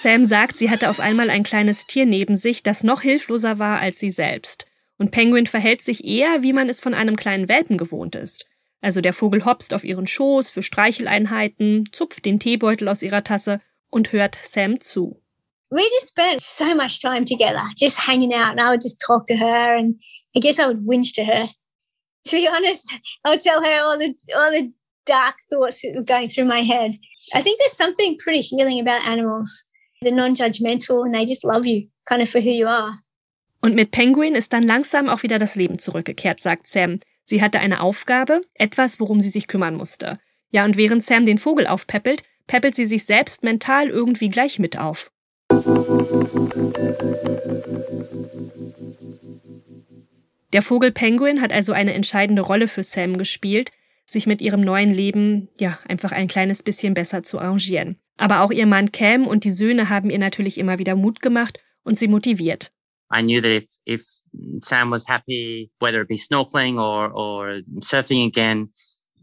Sam 0.00 0.26
sagt, 0.26 0.56
sie 0.56 0.70
hatte 0.70 0.90
auf 0.90 1.00
einmal 1.00 1.28
ein 1.28 1.42
kleines 1.42 1.86
Tier 1.88 2.06
neben 2.06 2.36
sich, 2.36 2.62
das 2.62 2.84
noch 2.84 3.02
hilfloser 3.02 3.58
war 3.58 3.80
als 3.80 3.98
sie 3.98 4.12
selbst. 4.12 4.66
Und 4.96 5.10
Penguin 5.10 5.48
verhält 5.48 5.82
sich 5.82 6.04
eher, 6.04 6.42
wie 6.42 6.52
man 6.52 6.68
es 6.68 6.80
von 6.80 6.94
einem 6.94 7.16
kleinen 7.16 7.48
Welpen 7.48 7.78
gewohnt 7.78 8.14
ist. 8.14 8.46
Also 8.80 9.00
der 9.00 9.12
Vogel 9.12 9.44
hopst 9.44 9.74
auf 9.74 9.82
ihren 9.82 10.06
Schoß 10.06 10.50
für 10.50 10.62
Streicheleinheiten, 10.62 11.88
zupft 11.90 12.24
den 12.24 12.38
Teebeutel 12.38 12.88
aus 12.88 13.02
ihrer 13.02 13.24
Tasse 13.24 13.60
und 13.90 14.12
hört 14.12 14.38
Sam 14.40 14.80
zu. 14.80 15.20
We 15.70 15.82
just 15.82 16.10
spent 16.10 16.40
so 16.40 16.74
much 16.76 17.00
time 17.00 17.24
together, 17.24 17.62
just 17.76 18.06
hanging 18.06 18.32
out, 18.32 18.52
and 18.52 18.60
I 18.60 18.70
would 18.70 18.82
just 18.82 19.00
talk 19.04 19.26
to 19.26 19.34
her, 19.34 19.76
and 19.76 20.00
I 20.34 20.40
guess 20.40 20.60
I 20.60 20.66
would 20.66 20.86
whinge 20.86 21.12
to 21.14 21.24
her. 21.24 21.48
To 22.28 22.36
be 22.36 22.48
honest, 22.48 22.94
I 23.24 23.30
would 23.30 23.40
tell 23.40 23.60
her 23.62 23.82
all 23.82 23.98
the 23.98 24.14
all 24.34 24.50
the 24.52 24.72
dark 25.08 25.36
thoughts 25.50 25.84
going 26.04 26.28
through 26.28 26.46
my 26.46 26.62
head. 26.62 26.92
I 27.34 27.42
think 27.42 27.58
there's 27.58 27.76
something 27.76 28.16
pretty 28.18 28.40
healing 28.40 28.80
about 28.80 29.06
animals. 29.06 29.64
They're 30.02 30.14
non-judgmental 30.14 31.04
and 31.04 31.14
they 31.14 31.24
just 31.24 31.44
love 31.44 31.66
you, 31.66 31.88
kind 32.06 32.22
of 32.22 32.28
for 32.28 32.40
who 32.40 32.50
you 32.50 32.68
are. 32.68 33.00
Und 33.60 33.74
mit 33.74 33.90
Penguin 33.90 34.36
ist 34.36 34.52
dann 34.52 34.62
langsam 34.62 35.08
auch 35.08 35.24
wieder 35.24 35.38
das 35.38 35.56
Leben 35.56 35.78
zurückgekehrt, 35.78 36.40
sagt 36.40 36.68
Sam. 36.68 37.00
Sie 37.24 37.42
hatte 37.42 37.58
eine 37.58 37.80
Aufgabe, 37.80 38.42
etwas, 38.54 39.00
worum 39.00 39.20
sie 39.20 39.30
sich 39.30 39.48
kümmern 39.48 39.74
musste. 39.74 40.18
Ja, 40.50 40.64
und 40.64 40.76
während 40.76 41.04
Sam 41.04 41.26
den 41.26 41.38
Vogel 41.38 41.66
aufpäppelt, 41.66 42.22
päppelt 42.46 42.76
sie 42.76 42.86
sich 42.86 43.04
selbst 43.04 43.42
mental 43.42 43.88
irgendwie 43.88 44.28
gleich 44.28 44.58
mit 44.58 44.78
auf. 44.78 45.10
Der 50.54 50.62
Vogel 50.62 50.92
Penguin 50.92 51.42
hat 51.42 51.52
also 51.52 51.72
eine 51.72 51.92
entscheidende 51.92 52.42
Rolle 52.42 52.68
für 52.68 52.82
Sam 52.82 53.18
gespielt, 53.18 53.70
sich 54.10 54.26
mit 54.26 54.40
ihrem 54.40 54.60
neuen 54.60 54.92
Leben 54.92 55.48
ja 55.58 55.78
einfach 55.86 56.12
ein 56.12 56.28
kleines 56.28 56.62
bisschen 56.62 56.94
besser 56.94 57.22
zu 57.22 57.38
arrangieren. 57.38 57.96
Aber 58.16 58.40
auch 58.40 58.50
ihr 58.50 58.66
Mann 58.66 58.90
Cam 58.90 59.26
und 59.26 59.44
die 59.44 59.50
Söhne 59.50 59.88
haben 59.88 60.10
ihr 60.10 60.18
natürlich 60.18 60.58
immer 60.58 60.78
wieder 60.78 60.96
Mut 60.96 61.20
gemacht 61.20 61.58
und 61.84 61.98
sie 61.98 62.08
motiviert. 62.08 62.72
I 63.14 63.22
knew 63.22 63.40
that 63.40 63.50
if 63.50 63.78
if 63.86 64.02
Sam 64.60 64.90
was 64.90 65.08
happy, 65.08 65.70
whether 65.80 66.02
it 66.02 66.08
be 66.08 66.16
snorkeling 66.16 66.78
or 66.78 67.10
or 67.14 67.62
surfing 67.80 68.26
again, 68.26 68.68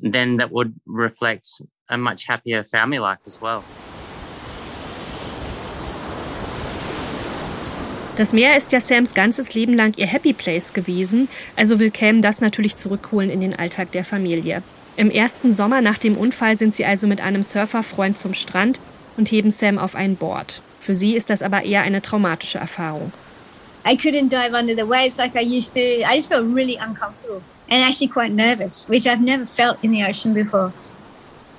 then 0.01 0.37
that 0.37 0.51
would 0.51 0.73
reflect 0.87 1.45
a 1.87 1.97
much 1.97 2.27
happier 2.27 2.63
family 2.63 2.97
life 2.97 3.27
as 3.27 3.41
well. 3.41 3.61
Das 8.17 8.31
Meer 8.31 8.55
ist 8.55 8.71
ja 8.71 8.79
Sams 8.79 9.13
ganzes 9.13 9.53
Leben 9.53 9.73
lang 9.73 9.93
ihr 9.97 10.07
Happy 10.07 10.31
Place 10.31 10.71
gewesen, 10.71 11.27
also 11.57 11.79
will 11.79 11.91
Cam 11.91 12.21
das 12.21 12.39
natürlich 12.39 12.77
zurückholen 12.77 13.29
in 13.29 13.41
den 13.41 13.53
Alltag 13.53 13.91
der 13.91 14.05
Familie. 14.05 14.63
Im 14.97 15.11
ersten 15.11 15.55
Sommer 15.55 15.81
nach 15.81 15.97
dem 15.97 16.15
Unfall 16.15 16.57
sind 16.57 16.73
sie 16.73 16.85
also 16.85 17.05
mit 17.05 17.19
einem 17.19 17.43
Surferfreund 17.43 18.17
zum 18.17 18.33
Strand 18.33 18.79
und 19.17 19.29
heben 19.29 19.51
Sam 19.51 19.77
auf 19.77 19.93
ein 19.93 20.15
Board. 20.15 20.61
Für 20.79 20.95
sie 20.95 21.15
ist 21.15 21.29
das 21.29 21.41
aber 21.41 21.63
eher 21.63 21.81
eine 21.81 22.01
traumatische 22.01 22.59
Erfahrung. 22.59 23.11
I 23.85 23.95
couldn't 23.95 24.29
dive 24.29 24.55
under 24.57 24.73
the 24.73 24.87
waves 24.87 25.17
like 25.17 25.35
I 25.35 25.43
used 25.43 25.73
to. 25.73 25.79
I 25.79 26.15
just 26.15 26.29
felt 26.29 26.45
really 26.55 26.77
uncomfortable 26.77 27.41
and 27.69 27.83
actually 27.83 28.07
quite 28.07 28.33
nervous, 28.33 28.87
which 28.89 29.05
I've 29.05 29.21
never 29.21 29.45
felt 29.45 29.77
in 29.81 29.91
the 29.91 30.03
ocean 30.05 30.33
before. 30.33 30.71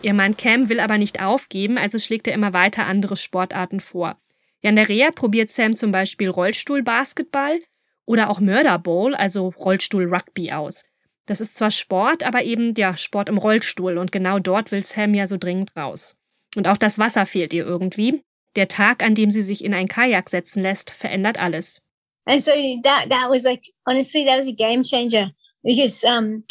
Ihr 0.02 0.14
Mann 0.14 0.36
Cam 0.36 0.68
will 0.68 0.80
aber 0.80 0.98
nicht 0.98 1.22
aufgeben, 1.22 1.78
also 1.78 1.98
schlägt 1.98 2.26
er 2.26 2.34
immer 2.34 2.52
weiter 2.52 2.86
andere 2.86 3.16
Sportarten 3.16 3.80
vor. 3.80 4.16
Ja, 4.62 4.70
in 4.70 4.76
der 4.76 4.88
Reha 4.88 5.10
probiert 5.10 5.50
Sam 5.50 5.76
zum 5.76 5.92
Beispiel 5.92 6.28
Rollstuhlbasketball 6.28 7.60
oder 8.06 8.30
auch 8.30 8.40
Murderball, 8.40 9.14
also 9.14 9.48
Rollstuhl-Rugby 9.48 10.52
aus. 10.52 10.84
Das 11.26 11.40
ist 11.40 11.56
zwar 11.56 11.72
Sport, 11.72 12.22
aber 12.22 12.44
eben 12.44 12.74
ja 12.74 12.96
Sport 12.96 13.28
im 13.28 13.38
Rollstuhl 13.38 13.98
und 13.98 14.12
genau 14.12 14.38
dort 14.38 14.70
will 14.70 14.84
Sam 14.84 15.14
ja 15.14 15.26
so 15.26 15.36
dringend 15.36 15.76
raus. 15.76 16.14
Und 16.54 16.68
auch 16.68 16.76
das 16.76 16.98
Wasser 16.98 17.26
fehlt 17.26 17.52
ihr 17.52 17.64
irgendwie. 17.64 18.22
Der 18.54 18.68
Tag, 18.68 19.02
an 19.02 19.14
dem 19.14 19.30
sie 19.30 19.42
sich 19.42 19.62
in 19.62 19.74
ein 19.74 19.88
Kajak 19.88 20.30
setzen 20.30 20.62
lässt, 20.62 20.90
verändert 20.90 21.38
alles. 21.38 21.82
And 22.26 22.42
so 22.42 22.50
that 22.82 23.08
that 23.08 23.30
was 23.30 23.44
like 23.44 23.62
honestly 23.86 24.24
that 24.24 24.38
was 24.38 24.48
a 24.48 24.52
game 24.52 24.82
changer 24.82 25.30
because 25.62 26.04
um 26.04 26.44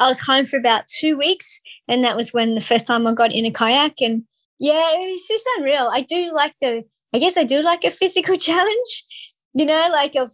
I 0.00 0.08
was 0.08 0.26
home 0.26 0.46
for 0.46 0.58
about 0.58 0.86
two 0.88 1.16
weeks 1.16 1.62
and 1.86 2.02
that 2.02 2.16
was 2.16 2.34
when 2.34 2.54
the 2.54 2.60
first 2.60 2.86
time 2.86 3.06
I 3.06 3.14
got 3.14 3.32
in 3.32 3.46
a 3.46 3.52
kayak 3.52 4.00
and 4.00 4.24
yeah 4.58 4.82
it 4.94 5.10
was 5.12 5.28
just 5.28 5.48
unreal. 5.58 5.88
I 5.92 6.00
do 6.00 6.32
like 6.34 6.54
the 6.60 6.84
I 7.14 7.18
guess 7.18 7.36
I 7.36 7.44
do 7.44 7.62
like 7.62 7.84
a 7.84 7.90
physical 7.90 8.36
challenge, 8.48 9.06
you 9.54 9.64
know, 9.64 9.88
like 9.92 10.16
of 10.16 10.32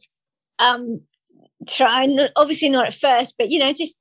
um 0.59 1.05
trying 1.69 2.19
obviously 2.37 2.69
not 2.69 2.87
at 2.87 2.95
first, 2.95 3.37
but 3.39 3.51
you 3.51 3.59
know, 3.59 3.73
just 3.73 3.99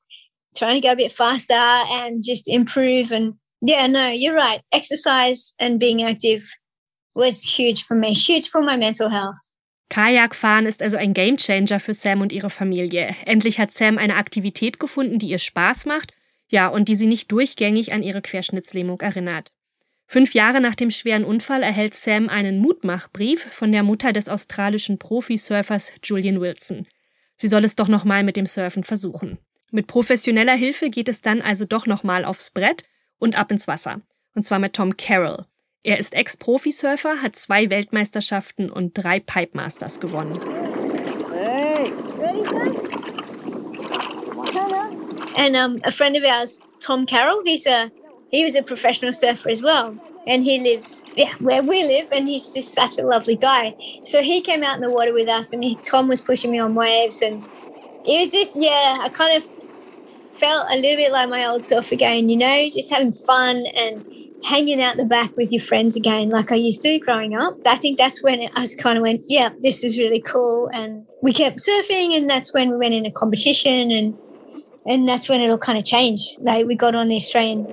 trying 0.56 0.76
to 0.76 0.82
go 0.82 0.94
a 0.94 0.96
bit 0.96 1.12
faster 1.12 1.54
and 1.54 2.24
just 2.24 2.48
improve 2.48 3.12
and 3.12 3.36
yeah, 3.62 3.88
no, 3.88 4.08
you're 4.10 4.36
right. 4.36 4.62
Exercise 4.72 5.54
and 5.60 5.80
being 5.80 6.02
active 6.02 6.44
was 7.14 7.44
huge 7.44 7.84
for 7.84 7.96
me, 7.96 8.14
huge 8.14 8.50
for 8.50 8.62
my 8.62 8.78
mental 8.78 9.10
health. 9.10 9.58
Kajakfahren 9.90 10.66
ist 10.66 10.82
also 10.82 10.96
ein 10.96 11.14
Gamechanger 11.14 11.82
für 11.82 11.94
Sam 11.94 12.22
und 12.22 12.32
ihre 12.32 12.50
Familie. 12.50 13.14
Endlich 13.26 13.60
hat 13.60 13.74
Sam 13.74 13.98
eine 13.98 14.16
Aktivität 14.16 14.80
gefunden, 14.80 15.20
die 15.20 15.28
ihr 15.28 15.38
Spaß 15.38 15.86
macht, 15.86 16.14
ja, 16.48 16.70
und 16.70 16.88
die 16.88 16.96
sie 16.96 17.08
nicht 17.08 17.30
durchgängig 17.30 17.92
an 17.92 18.02
ihre 18.02 18.22
Querschnittslähmung 18.22 19.02
erinnert. 19.02 19.52
Fünf 20.08 20.34
Jahre 20.34 20.62
nach 20.62 20.76
dem 20.76 20.92
schweren 20.92 21.26
Unfall 21.26 21.62
erhält 21.62 21.94
Sam 21.94 22.30
einen 22.30 22.60
Mutmachbrief 22.60 23.46
von 23.52 23.72
der 23.74 23.84
Mutter 23.84 24.14
des 24.14 24.30
australischen 24.30 24.98
Profisurfers 24.98 25.92
Julian 26.04 26.40
Wilson. 26.40 26.88
Sie 27.42 27.48
soll 27.48 27.66
es 27.66 27.76
doch 27.76 27.88
nochmal 27.88 28.22
mit 28.22 28.38
dem 28.38 28.46
Surfen 28.46 28.84
versuchen. 28.84 29.40
Mit 29.72 29.88
professioneller 29.88 30.54
Hilfe 30.54 30.92
geht 30.92 31.10
es 31.10 31.22
dann 31.22 31.42
also 31.42 31.66
doch 31.66 31.88
nochmal 31.88 32.24
aufs 32.24 32.52
Brett 32.52 32.84
und 33.18 33.36
ab 33.36 33.52
ins 33.52 33.68
Wasser. 33.68 34.02
Und 34.36 34.46
zwar 34.46 34.60
mit 34.60 34.74
Tom 34.74 34.96
Carroll. 34.96 35.48
Er 35.82 35.98
ist 35.98 36.14
Ex-Profisurfer, 36.14 37.24
hat 37.24 37.36
zwei 37.36 37.72
Weltmeisterschaften 37.72 38.70
und 38.70 38.94
drei 38.94 39.20
Pipe 39.20 39.58
Masters 39.58 40.00
gewonnen. 40.00 40.40
And 45.36 45.56
um, 45.56 45.82
a 45.84 45.90
friend 45.90 46.16
of 46.16 46.24
ours, 46.24 46.62
Tom 46.80 47.08
Carroll, 47.08 47.42
he's 47.44 47.66
a 47.66 47.90
he 48.30 48.46
was 48.46 48.56
a 48.56 48.62
professional 48.62 49.14
surfer 49.14 49.50
as 49.50 49.64
well, 49.64 49.96
and 50.28 50.44
he 50.44 50.60
lives 50.60 51.06
where 51.40 51.64
we 51.64 51.84
live, 51.84 52.12
and 52.12 52.28
he's 52.28 52.54
just 52.54 52.74
such 52.74 52.98
a 52.98 53.06
lovely 53.06 53.36
guy. 53.36 53.76
So 54.04 54.22
he 54.22 54.42
came 54.42 54.64
out 54.64 54.76
in 54.76 54.82
the 54.82 54.90
water 54.90 55.14
with 55.14 55.28
us, 55.28 55.54
and 55.54 55.64
he, 55.64 55.76
Tom 55.76 56.08
was 56.08 56.22
pushing 56.22 56.52
me 56.52 56.60
on 56.60 56.76
waves, 56.76 57.22
and 57.22 57.44
it 58.06 58.20
was 58.20 58.32
just 58.32 58.60
yeah, 58.60 58.98
I 59.02 59.10
kind 59.10 59.38
of 59.38 59.44
felt 60.34 60.68
a 60.72 60.76
little 60.76 60.98
bit 60.98 61.12
like 61.12 61.30
my 61.30 61.46
old 61.46 61.64
self 61.64 61.92
again, 61.92 62.28
you 62.28 62.38
know, 62.38 62.70
just 62.70 62.92
having 62.92 63.12
fun 63.12 63.66
and 63.76 64.06
hanging 64.44 64.82
out 64.82 64.98
the 64.98 65.06
back 65.06 65.36
with 65.38 65.52
your 65.52 65.62
friends 65.62 65.96
again, 65.96 66.30
like 66.30 66.52
I 66.52 66.56
used 66.56 66.82
to 66.82 67.00
growing 67.00 67.36
up. 67.36 67.58
I 67.66 67.76
think 67.76 67.98
that's 67.98 68.24
when 68.24 68.50
I 68.56 68.68
kind 68.80 68.98
of 68.98 69.04
went, 69.04 69.22
yeah, 69.28 69.50
this 69.62 69.84
is 69.84 70.00
really 70.00 70.20
cool. 70.20 70.70
And 70.74 71.06
we 71.22 71.34
kept 71.34 71.60
surfing, 71.60 72.18
and 72.18 72.30
that's 72.30 72.54
when 72.54 72.72
we 72.72 72.78
went 72.78 72.94
in 72.94 73.06
a 73.06 73.12
competition, 73.12 73.92
and 73.92 74.18
and 74.86 75.08
that's 75.08 75.30
when 75.30 75.42
it 75.42 75.50
all 75.50 75.60
kind 75.60 75.78
of 75.78 75.86
changed. 75.86 76.40
Like 76.40 76.66
we 76.66 76.76
got 76.76 76.96
on 76.96 77.08
the 77.08 77.16
Australian. 77.16 77.68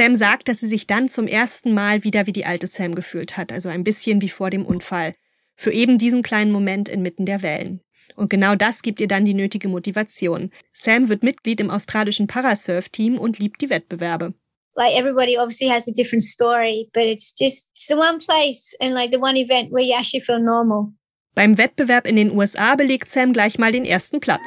Sam 0.00 0.16
sagt, 0.16 0.48
dass 0.48 0.60
sie 0.60 0.66
sich 0.66 0.86
dann 0.86 1.10
zum 1.10 1.26
ersten 1.26 1.74
Mal 1.74 2.04
wieder 2.04 2.26
wie 2.26 2.32
die 2.32 2.46
alte 2.46 2.66
Sam 2.66 2.94
gefühlt 2.94 3.36
hat, 3.36 3.52
also 3.52 3.68
ein 3.68 3.84
bisschen 3.84 4.22
wie 4.22 4.30
vor 4.30 4.48
dem 4.48 4.64
Unfall. 4.64 5.14
Für 5.56 5.72
eben 5.72 5.98
diesen 5.98 6.22
kleinen 6.22 6.52
Moment 6.52 6.88
inmitten 6.88 7.26
der 7.26 7.42
Wellen. 7.42 7.82
Und 8.16 8.30
genau 8.30 8.54
das 8.54 8.80
gibt 8.80 9.02
ihr 9.02 9.08
dann 9.08 9.26
die 9.26 9.34
nötige 9.34 9.68
Motivation. 9.68 10.52
Sam 10.72 11.10
wird 11.10 11.22
Mitglied 11.22 11.60
im 11.60 11.68
australischen 11.68 12.28
Parasurf-Team 12.28 13.18
und 13.18 13.38
liebt 13.38 13.60
die 13.60 13.68
Wettbewerbe. 13.68 14.32
Like 14.74 14.98
everybody 14.98 15.36
obviously 15.36 15.68
has 15.68 15.86
a 15.86 15.92
different 15.92 16.22
story, 16.22 16.88
but 16.94 17.02
it's 17.02 17.34
just 17.38 17.70
it's 17.72 17.86
the 17.86 17.94
one 17.94 18.16
place 18.26 18.74
and 18.80 18.94
like 18.94 19.12
the 19.12 19.20
one 19.20 19.38
event 19.38 19.70
where 19.70 19.84
you 19.84 19.94
actually 19.94 20.22
feel 20.22 20.40
normal. 20.40 20.94
Beim 21.34 21.58
Wettbewerb 21.58 22.06
in 22.06 22.16
den 22.16 22.30
USA 22.30 22.74
belegt 22.74 23.10
Sam 23.10 23.34
gleich 23.34 23.58
mal 23.58 23.70
den 23.70 23.84
ersten 23.84 24.18
Platz. 24.18 24.46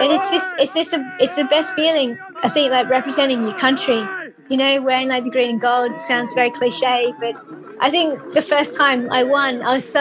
And 0.00 0.12
it's 0.12 0.30
just 0.32 0.54
it's 0.58 0.74
just 0.74 0.94
a, 0.94 1.16
it's 1.18 1.36
the 1.36 1.44
best 1.44 1.74
feeling. 1.74 2.16
I 2.42 2.48
think 2.48 2.70
like 2.70 2.88
representing 2.88 3.42
your 3.42 3.56
country. 3.56 4.06
You 4.48 4.56
know, 4.56 4.80
wearing 4.80 5.08
like 5.08 5.24
the 5.24 5.30
green 5.30 5.50
and 5.50 5.60
gold 5.60 5.98
sounds 5.98 6.32
very 6.32 6.50
cliche, 6.50 7.12
but 7.20 7.34
I 7.80 7.90
think 7.90 8.18
the 8.34 8.42
first 8.42 8.78
time 8.78 9.10
I 9.12 9.22
won, 9.22 9.62
I 9.62 9.74
was 9.74 9.90
so 9.90 10.00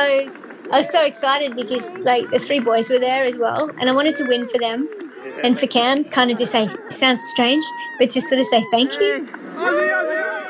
I 0.71 0.77
was 0.77 0.89
so 0.89 1.05
excited 1.05 1.55
because 1.55 1.91
like 2.05 2.29
the 2.31 2.39
three 2.39 2.59
boys 2.59 2.89
were 2.89 2.99
there 2.99 3.25
as 3.25 3.37
well, 3.37 3.69
and 3.79 3.89
I 3.89 3.93
wanted 3.93 4.15
to 4.17 4.25
win 4.25 4.47
for 4.47 4.57
them 4.57 4.87
and 5.43 5.57
for 5.57 5.67
Cam. 5.67 6.05
Kind 6.05 6.31
of 6.31 6.37
just 6.37 6.51
say 6.51 6.69
sounds 6.89 7.21
strange, 7.21 7.63
but 7.99 8.09
to 8.11 8.21
sort 8.21 8.39
of 8.39 8.45
say 8.45 8.63
thank 8.71 8.99
you. 8.99 9.27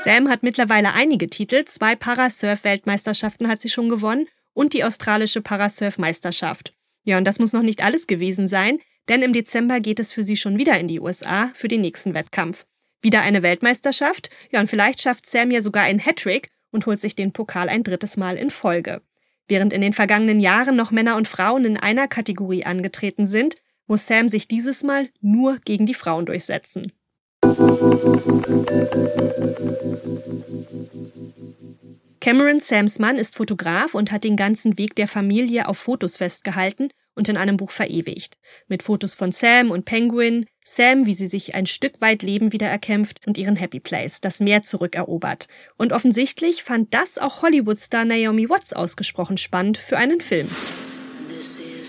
Sam 0.03 0.29
hat 0.29 0.43
mittlerweile 0.43 0.93
einige 0.93 1.29
Titel. 1.29 1.65
Zwei 1.65 1.95
Parasurf-Weltmeisterschaften 1.95 3.47
hat 3.47 3.61
sie 3.61 3.69
schon 3.69 3.89
gewonnen 3.89 4.27
und 4.53 4.73
die 4.73 4.83
australische 4.83 5.41
Parasurf-Meisterschaft. 5.41 6.73
Ja, 7.03 7.17
und 7.17 7.25
das 7.25 7.39
muss 7.39 7.53
noch 7.53 7.61
nicht 7.61 7.83
alles 7.83 8.05
gewesen 8.05 8.47
sein, 8.47 8.79
denn 9.09 9.21
im 9.21 9.33
Dezember 9.33 9.79
geht 9.79 9.99
es 9.99 10.13
für 10.13 10.23
sie 10.23 10.37
schon 10.37 10.57
wieder 10.57 10.79
in 10.79 10.87
die 10.87 10.99
USA 10.99 11.51
für 11.53 11.67
den 11.67 11.81
nächsten 11.81 12.13
Wettkampf. 12.13 12.65
Wieder 13.01 13.21
eine 13.21 13.43
Weltmeisterschaft, 13.43 14.29
ja, 14.51 14.59
und 14.59 14.69
vielleicht 14.69 15.01
schafft 15.01 15.29
Sam 15.29 15.51
ja 15.51 15.61
sogar 15.61 15.83
einen 15.83 15.99
Hattrick 15.99 16.49
und 16.71 16.85
holt 16.85 16.99
sich 16.99 17.15
den 17.15 17.31
Pokal 17.31 17.69
ein 17.69 17.83
drittes 17.83 18.17
Mal 18.17 18.37
in 18.37 18.49
Folge. 18.49 19.01
Während 19.47 19.71
in 19.71 19.81
den 19.81 19.93
vergangenen 19.93 20.39
Jahren 20.39 20.75
noch 20.75 20.91
Männer 20.91 21.15
und 21.15 21.27
Frauen 21.27 21.63
in 21.63 21.77
einer 21.77 22.07
Kategorie 22.07 22.65
angetreten 22.65 23.25
sind, 23.25 23.55
muss 23.85 24.05
Sam 24.05 24.27
sich 24.27 24.47
dieses 24.47 24.83
Mal 24.83 25.09
nur 25.21 25.59
gegen 25.63 25.85
die 25.85 25.93
Frauen 25.93 26.25
durchsetzen. 26.25 26.91
Cameron 32.19 32.59
Sams 32.59 32.99
Mann 32.99 33.17
ist 33.17 33.35
Fotograf 33.35 33.93
und 33.93 34.11
hat 34.11 34.25
den 34.25 34.35
ganzen 34.35 34.77
Weg 34.77 34.95
der 34.95 35.07
Familie 35.07 35.69
auf 35.69 35.77
Fotos 35.77 36.17
festgehalten 36.17 36.89
und 37.17 37.27
in 37.27 37.35
einem 37.35 37.57
Buch 37.57 37.71
verewigt. 37.71 38.37
Mit 38.67 38.83
Fotos 38.83 39.15
von 39.15 39.31
Sam 39.31 39.71
und 39.71 39.85
Penguin, 39.85 40.45
Sam, 40.63 41.05
wie 41.05 41.13
sie 41.13 41.27
sich 41.27 41.55
ein 41.55 41.65
Stück 41.65 41.99
weit 41.99 42.21
Leben 42.21 42.53
wieder 42.53 42.67
erkämpft 42.67 43.25
und 43.25 43.37
ihren 43.37 43.55
Happy 43.55 43.79
Place, 43.79 44.21
das 44.21 44.39
Meer 44.39 44.63
zurückerobert. 44.63 45.47
Und 45.77 45.91
offensichtlich 45.93 46.63
fand 46.63 46.93
das 46.93 47.17
auch 47.17 47.41
Hollywood-Star 47.41 48.05
Naomi 48.05 48.49
Watts 48.49 48.73
ausgesprochen 48.73 49.37
spannend 49.37 49.77
für 49.77 49.97
einen 49.97 50.21
Film. 50.21 50.47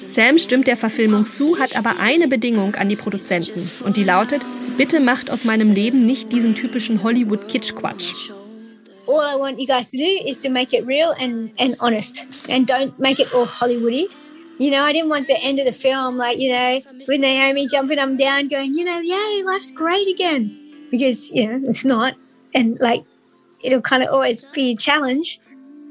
Sam 0.08 0.38
stimmt 0.38 0.66
der 0.66 0.76
Verfilmung 0.76 1.26
zu, 1.26 1.58
hat 1.58 1.76
aber 1.76 2.00
eine 2.00 2.28
Bedingung 2.28 2.74
an 2.76 2.88
die 2.88 2.96
Produzenten 2.96 3.70
und 3.84 3.96
die 3.96 4.04
lautet, 4.04 4.44
bitte 4.76 5.00
macht 5.00 5.30
aus 5.30 5.44
meinem 5.44 5.72
Leben 5.72 6.06
nicht 6.06 6.32
diesen 6.32 6.54
typischen 6.54 7.02
Hollywood-Kitsch-Quatsch. 7.02 8.30
All 9.06 9.24
I 9.24 9.38
want 9.38 9.58
you 9.58 9.66
guys 9.66 9.90
to 9.90 9.96
do 9.96 10.28
is 10.28 10.38
to 10.42 10.50
make 10.50 10.76
it 10.76 10.86
real 10.86 11.14
and, 11.18 11.50
and 11.58 11.74
honest 11.80 12.26
and 12.50 12.70
don't 12.70 12.92
make 12.98 13.18
it 13.20 13.32
all 13.32 13.46
Hollywoody. 13.46 14.08
You 14.58 14.72
know, 14.72 14.82
I 14.82 14.92
didn't 14.92 15.08
want 15.08 15.28
the 15.28 15.38
end 15.40 15.60
of 15.60 15.66
the 15.66 15.72
film, 15.72 16.16
like, 16.16 16.38
you 16.38 16.52
know, 16.52 16.80
with 17.06 17.20
Naomi 17.20 17.68
jumping 17.68 17.98
up 17.98 18.08
and 18.08 18.18
down, 18.18 18.48
going, 18.48 18.74
you 18.74 18.84
know, 18.84 18.98
yay, 18.98 19.42
life's 19.44 19.70
great 19.70 20.08
again. 20.08 20.50
Because, 20.90 21.30
you 21.32 21.46
know, 21.46 21.68
it's 21.68 21.84
not. 21.84 22.14
And 22.54 22.76
like, 22.80 23.04
it'll 23.62 23.80
kind 23.80 24.02
of 24.02 24.08
always 24.12 24.44
be 24.52 24.72
a 24.72 24.76
challenge. 24.76 25.38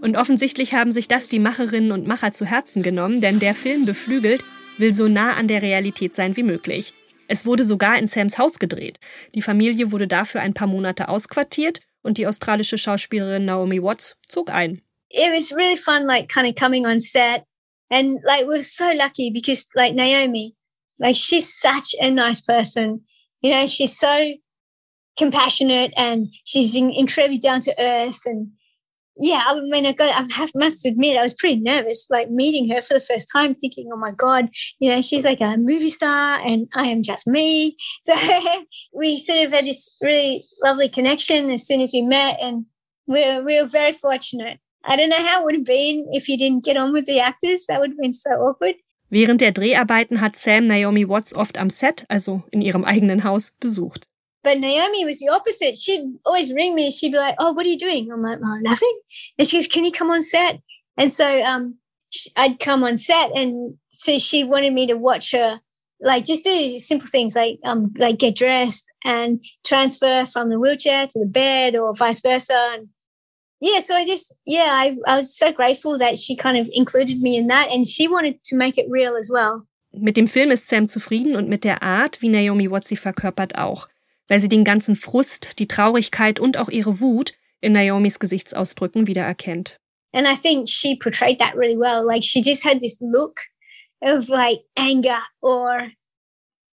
Und 0.02 0.18
offensichtlich 0.18 0.74
haben 0.74 0.92
sich 0.92 1.08
das 1.08 1.28
die 1.28 1.40
Macherinnen 1.40 1.92
und 1.92 2.06
Macher 2.06 2.34
zu 2.34 2.46
Herzen 2.46 2.84
genommen, 2.84 3.22
denn 3.22 3.40
der 3.40 3.56
Film 3.56 3.86
Beflügelt 3.86 4.44
will 4.78 4.94
so 4.94 5.08
nah 5.08 5.34
an 5.34 5.48
der 5.48 5.62
Realität 5.62 6.14
sein 6.14 6.36
wie 6.36 6.44
möglich. 6.44 6.94
Es 7.28 7.46
wurde 7.46 7.64
sogar 7.64 7.98
in 7.98 8.08
Sams 8.08 8.38
Haus 8.38 8.60
gedreht. 8.60 9.00
Die 9.34 9.42
Familie 9.42 9.92
wurde 9.92 10.08
dafür 10.08 10.42
ein 10.42 10.54
paar 10.54 10.68
Monate 10.68 11.08
ausquartiert 11.08 11.82
und 12.04 12.18
die 12.18 12.28
australische 12.28 12.78
Schauspielerin 12.78 13.46
Naomi 13.46 13.82
Watts 13.82 14.18
zog 14.28 14.50
ein. 14.50 14.82
It 15.10 15.32
was 15.34 15.54
really 15.56 15.78
fun, 15.78 16.06
like 16.06 16.28
kind 16.28 16.48
of 16.48 16.56
coming 16.56 16.86
on 16.86 17.00
set 17.00 17.47
And 17.90 18.20
like 18.26 18.46
we're 18.46 18.62
so 18.62 18.92
lucky 18.92 19.30
because 19.30 19.68
like 19.76 19.94
Naomi, 19.94 20.56
like 21.00 21.16
she's 21.16 21.54
such 21.54 21.96
a 22.02 22.10
nice 22.10 22.42
person. 22.42 23.02
You 23.42 23.52
know, 23.52 23.66
she's 23.66 23.98
so 23.98 24.34
compassionate 25.18 25.94
and 25.98 26.28
she's 26.46 26.76
incredibly 26.76 27.38
down 27.38 27.62
to 27.62 27.76
earth 27.80 28.22
and 28.26 28.52
yeah, 29.20 29.44
I 29.48 29.60
mean, 29.60 29.86
I 29.86 29.94
got, 29.94 30.10
I 30.10 30.34
have 30.36 30.52
must 30.54 30.86
admit, 30.86 31.18
I 31.18 31.24
was 31.24 31.34
pretty 31.34 31.60
nervous, 31.60 32.08
like 32.10 32.30
meeting 32.30 32.70
her 32.70 32.82
for 32.82 32.94
the 32.94 33.00
first 33.00 33.30
time, 33.32 33.54
thinking, 33.54 33.90
oh 33.92 33.98
my 33.98 34.12
God, 34.12 34.50
you 34.80 34.90
know, 34.90 35.02
she's 35.02 35.26
like 35.26 35.42
a 35.42 35.58
movie 35.58 35.90
star 35.90 36.40
and 36.40 36.68
I 36.76 36.84
am 36.84 37.02
just 37.04 37.28
me. 37.28 37.76
So 38.04 38.16
we 38.94 39.18
sort 39.18 39.46
of 39.46 39.52
had 39.52 39.66
this 39.66 39.96
really 40.02 40.46
lovely 40.64 40.88
connection 40.88 41.50
as 41.52 41.66
soon 41.66 41.82
as 41.82 41.92
we 41.94 42.02
met 42.02 42.38
and 42.40 42.66
we're, 43.06 43.44
we 43.44 43.60
were 43.60 43.68
very 43.68 43.92
fortunate. 43.92 44.60
I 44.84 44.96
don't 44.96 45.10
know 45.10 45.26
how 45.26 45.42
it 45.42 45.46
would 45.46 45.56
have 45.56 45.66
been 45.66 46.08
if 46.12 46.30
you 46.30 46.38
didn't 46.38 46.64
get 46.64 46.78
on 46.78 46.94
with 46.94 47.06
the 47.06 47.20
actors. 47.20 47.66
That 47.68 47.80
would 47.80 47.92
have 47.92 48.00
been 48.00 48.14
so 48.14 48.32
awkward. 48.32 48.76
Während 49.10 49.40
der 49.40 49.52
Dreharbeiten 49.52 50.20
hat 50.20 50.36
Sam 50.36 50.68
Naomi 50.68 51.06
Watts 51.06 51.34
oft 51.34 51.58
am 51.58 51.70
Set, 51.70 52.06
also 52.10 52.44
in 52.52 52.62
ihrem 52.62 52.84
eigenen 52.84 53.24
Haus, 53.24 53.54
besucht. 53.60 54.08
But 54.44 54.60
Naomi 54.60 55.06
was 55.06 55.20
the 55.20 55.30
opposite. 55.30 55.78
She'd 55.78 56.06
always 56.26 56.54
ring 56.54 56.76
me. 56.76 56.92
She'd 56.92 57.12
be 57.12 57.18
like, 57.18 57.36
"Oh, 57.40 57.54
what 57.54 57.66
are 57.66 57.70
you 57.70 57.78
doing?" 57.78 58.12
I'm 58.12 58.22
like, 58.22 58.40
"Oh, 58.44 58.60
nothing." 58.62 59.00
And 59.38 59.48
she 59.48 59.58
goes, 59.58 59.68
"Can 59.68 59.86
you 59.86 59.92
come 59.92 60.10
on 60.10 60.22
set?" 60.22 60.60
And 60.98 61.12
so 61.12 61.42
um, 61.44 61.76
I'd 62.36 62.60
come 62.60 62.84
on 62.84 62.98
set, 62.98 63.32
and 63.36 63.78
so 63.90 64.18
she 64.18 64.44
wanted 64.44 64.74
me 64.74 64.88
to 64.88 64.96
watch 64.96 65.32
her, 65.32 65.62
like 66.02 66.26
just 66.26 66.44
do 66.44 66.80
simple 66.80 67.08
things 67.08 67.36
like 67.36 67.60
um, 67.66 67.94
like 67.98 68.20
get 68.20 68.36
dressed 68.36 68.86
and 69.04 69.44
transfer 69.66 70.26
from 70.26 70.50
the 70.50 70.60
wheelchair 70.60 71.08
to 71.08 71.20
the 71.20 71.26
bed 71.26 71.76
or 71.76 71.94
vice 71.96 72.22
versa. 72.22 72.72
And 72.74 72.90
yeah, 73.60 73.80
so 73.80 73.96
I 73.96 74.06
just 74.06 74.36
yeah, 74.46 74.70
I, 74.70 74.98
I 75.06 75.18
was 75.18 75.38
so 75.38 75.52
grateful 75.52 75.98
that 75.98 76.18
she 76.18 76.36
kind 76.36 76.58
of 76.58 76.70
included 76.74 77.22
me 77.22 77.38
in 77.38 77.48
that, 77.48 77.72
and 77.72 77.86
she 77.88 78.08
wanted 78.08 78.44
to 78.46 78.58
make 78.58 78.78
it 78.78 78.88
real 78.90 79.16
as 79.16 79.30
well. 79.32 79.68
Mit 79.94 80.16
dem 80.16 80.28
Film 80.28 80.52
ist 80.52 80.68
Sam 80.68 80.88
zufrieden 80.88 81.36
und 81.36 81.50
mit 81.50 81.64
der 81.64 81.82
Art, 81.82 82.22
wie 82.22 82.30
Naomi 82.30 82.70
Watts 82.70 82.90
sie 82.90 82.98
verkörpert 82.98 83.58
auch. 83.58 83.88
weil 84.28 84.40
sie 84.40 84.50
den 84.50 84.64
ganzen 84.64 84.96
Frust, 84.96 85.60
die 85.60 85.68
Traurigkeit 85.68 86.40
und 86.40 86.58
auch 86.58 86.70
ihre 86.70 87.00
Wut 87.00 87.34
in 87.62 87.74
Naomis 87.74 88.20
Gesichtsausdrücken 88.20 89.08
wiedererkennt. 89.08 89.80
And 90.14 90.28
I 90.28 90.36
think 90.36 90.70
she 90.70 90.98
portrayed 90.98 91.40
that 91.40 91.56
really 91.56 91.78
well. 91.78 92.06
Like 92.06 92.24
she 92.24 92.42
just 92.42 92.66
had 92.66 92.80
this 92.80 93.00
look 93.02 93.42
of 94.02 94.30
like 94.30 94.60
anger 94.78 95.20
or 95.42 95.92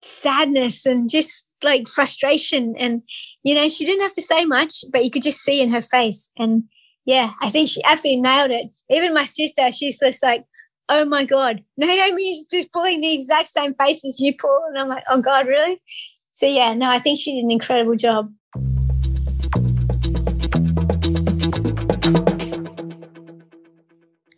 sadness 0.01 0.85
and 0.85 1.09
just 1.09 1.49
like 1.63 1.87
frustration. 1.87 2.75
And, 2.77 3.03
you 3.43 3.55
know, 3.55 3.67
she 3.69 3.85
didn't 3.85 4.01
have 4.01 4.13
to 4.13 4.21
say 4.21 4.45
much, 4.45 4.85
but 4.91 5.03
you 5.03 5.09
could 5.09 5.23
just 5.23 5.41
see 5.41 5.61
in 5.61 5.71
her 5.71 5.81
face. 5.81 6.31
And 6.37 6.65
yeah, 7.05 7.31
I 7.41 7.50
think 7.50 7.69
she 7.69 7.83
absolutely 7.83 8.22
nailed 8.22 8.51
it. 8.51 8.69
Even 8.89 9.13
my 9.13 9.25
sister, 9.25 9.72
she's 9.72 10.00
just 10.00 10.24
like, 10.24 10.45
oh 10.89 11.05
my 11.05 11.25
God, 11.25 11.63
Naomi 11.77 12.31
is 12.31 12.48
just 12.50 12.72
pulling 12.72 13.01
the 13.01 13.13
exact 13.13 13.48
same 13.48 13.74
face 13.75 14.05
as 14.05 14.19
you 14.19 14.33
pull. 14.38 14.63
And 14.69 14.79
I'm 14.79 14.89
like, 14.89 15.03
oh 15.10 15.22
God, 15.22 15.48
really? 15.48 15.81
So 16.29 16.45
yeah, 16.45 16.74
no, 16.74 16.89
I 16.89 17.00
think 17.00 17.19
she 17.19 17.33
did 17.33 17.43
an 17.43 17.51
incredible 17.51 17.95
job. 17.95 18.31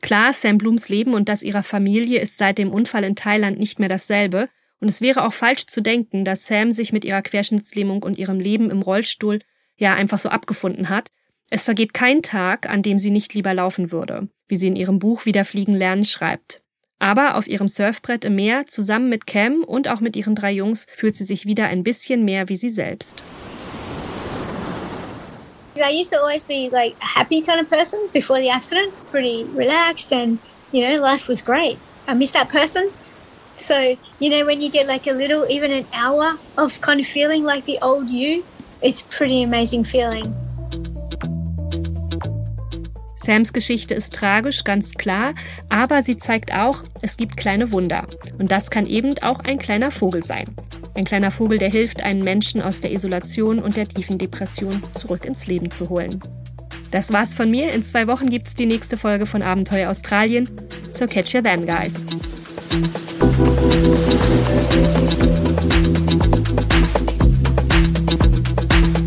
Klar, 0.01 0.34
Sam 0.34 0.60
Blums 0.60 0.89
Leben 0.89 1.15
und 1.15 1.29
das 1.29 1.41
ihrer 1.41 1.63
Familie 1.63 2.19
ist 2.19 2.38
seit 2.38 2.60
dem 2.60 2.72
Unfall 2.72 3.03
in 3.03 3.15
Thailand 3.15 3.57
nicht 3.57 3.79
mehr 3.79 3.89
dasselbe. 3.89 4.50
Und 4.79 4.88
es 4.88 5.01
wäre 5.01 5.25
auch 5.25 5.34
falsch 5.34 5.65
zu 5.65 5.81
denken, 5.81 6.25
dass 6.25 6.45
Sam 6.45 6.72
sich 6.72 6.93
mit 6.93 7.05
ihrer 7.05 7.24
Querschnittslähmung 7.24 8.03
und 8.03 8.19
ihrem 8.19 8.39
Leben 8.39 8.69
im 8.69 8.84
Rollstuhl 8.84 9.39
ja 9.77 9.95
einfach 9.95 10.19
so 10.19 10.29
abgefunden 10.29 10.89
hat. 10.89 11.10
Es 11.49 11.63
vergeht 11.63 11.93
kein 11.93 12.21
Tag, 12.21 12.67
an 12.67 12.81
dem 12.81 12.97
sie 12.97 13.11
nicht 13.11 13.33
lieber 13.33 13.53
laufen 13.53 13.91
würde, 13.91 14.29
wie 14.47 14.55
sie 14.55 14.67
in 14.67 14.75
ihrem 14.75 14.99
Buch 14.99 15.25
Wieder 15.25 15.45
fliegen 15.45 15.75
lernen 15.75 16.05
schreibt. 16.05 16.61
Aber 16.97 17.35
auf 17.35 17.47
ihrem 17.47 17.67
Surfbrett 17.67 18.25
im 18.25 18.35
Meer, 18.35 18.65
zusammen 18.67 19.09
mit 19.09 19.27
Cam 19.27 19.63
und 19.63 19.87
auch 19.87 19.99
mit 19.99 20.15
ihren 20.15 20.33
drei 20.33 20.51
Jungs, 20.51 20.87
fühlt 20.95 21.15
sie 21.15 21.25
sich 21.25 21.45
wieder 21.45 21.67
ein 21.67 21.83
bisschen 21.83 22.25
mehr 22.25 22.49
wie 22.49 22.55
sie 22.55 22.69
selbst. 22.69 23.21
I 25.77 25.91
used 25.91 26.11
to 26.11 26.19
always 26.19 26.41
be 26.41 26.69
like 26.71 26.95
a 27.01 27.19
happy 27.19 27.41
kind 27.41 27.61
of 27.61 27.69
person 27.69 27.99
before 28.13 28.39
the 28.39 28.49
accident, 28.49 28.93
pretty 29.11 29.45
relaxed 29.53 30.11
and, 30.13 30.39
you 30.71 30.81
know, 30.81 31.01
life 31.01 31.27
was 31.27 31.43
great. 31.43 31.77
I 32.07 32.15
miss 32.15 32.31
that 32.31 32.49
person. 32.49 32.89
So, 33.53 33.98
you 34.20 34.29
know, 34.29 34.46
when 34.46 34.61
you 34.61 34.72
get 34.72 34.87
like 34.87 35.05
a 35.05 35.13
little, 35.13 35.46
even 35.50 35.72
an 35.72 35.85
hour 35.93 36.39
of 36.57 36.79
kind 36.81 37.00
of 37.00 37.05
feeling 37.05 37.43
like 37.43 37.65
the 37.65 37.77
old 37.81 38.07
you, 38.07 38.46
it's 38.81 39.01
pretty 39.01 39.43
amazing 39.43 39.83
feeling. 39.83 40.33
Sams 43.25 43.53
Geschichte 43.53 43.96
ist 43.96 44.14
tragisch, 44.14 44.64
ganz 44.64 44.94
klar, 44.94 45.33
aber 45.70 46.03
sie 46.03 46.20
zeigt 46.20 46.53
auch, 46.53 46.83
es 47.01 47.18
gibt 47.18 47.38
kleine 47.38 47.72
Wunder. 47.72 48.05
Und 48.38 48.51
das 48.51 48.70
kann 48.70 48.85
eben 48.85 49.16
auch 49.24 49.40
ein 49.40 49.57
kleiner 49.57 49.90
Vogel 49.90 50.24
sein. 50.24 50.46
Ein 50.94 51.05
kleiner 51.05 51.31
Vogel, 51.31 51.57
der 51.57 51.72
hilft, 51.72 52.03
einen 52.03 52.24
Menschen 52.24 52.61
aus 52.61 52.81
der 52.81 52.92
Isolation 52.92 53.57
und 53.57 53.77
der 53.77 53.88
tiefen 53.88 54.20
Depression 54.20 54.83
zurück 54.94 55.25
ins 55.25 55.48
Leben 55.48 55.72
zu 55.72 55.90
holen. 55.90 56.20
Das 56.92 57.11
war's 57.11 57.33
von 57.33 57.50
mir. 57.50 57.72
In 57.72 57.83
zwei 57.83 58.05
Wochen 58.05 58.29
gibt's 58.29 58.53
die 58.53 58.68
nächste 58.68 58.96
Folge 58.96 59.25
von 59.25 59.42
Abenteuer 59.42 59.90
Australien. 59.90 60.48
So 60.92 61.07
catch 61.07 61.33
you 61.33 61.42
then, 61.42 61.66
guys. 61.66 62.05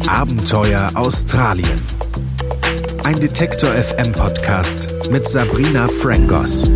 Abenteuer 0.09 0.91
Australien 0.95 1.98
ein 3.09 3.21
Detektor 3.21 3.73
FM 3.73 4.13
Podcast 4.13 5.09
mit 5.11 5.27
Sabrina 5.27 5.89
Frangos. 5.89 6.69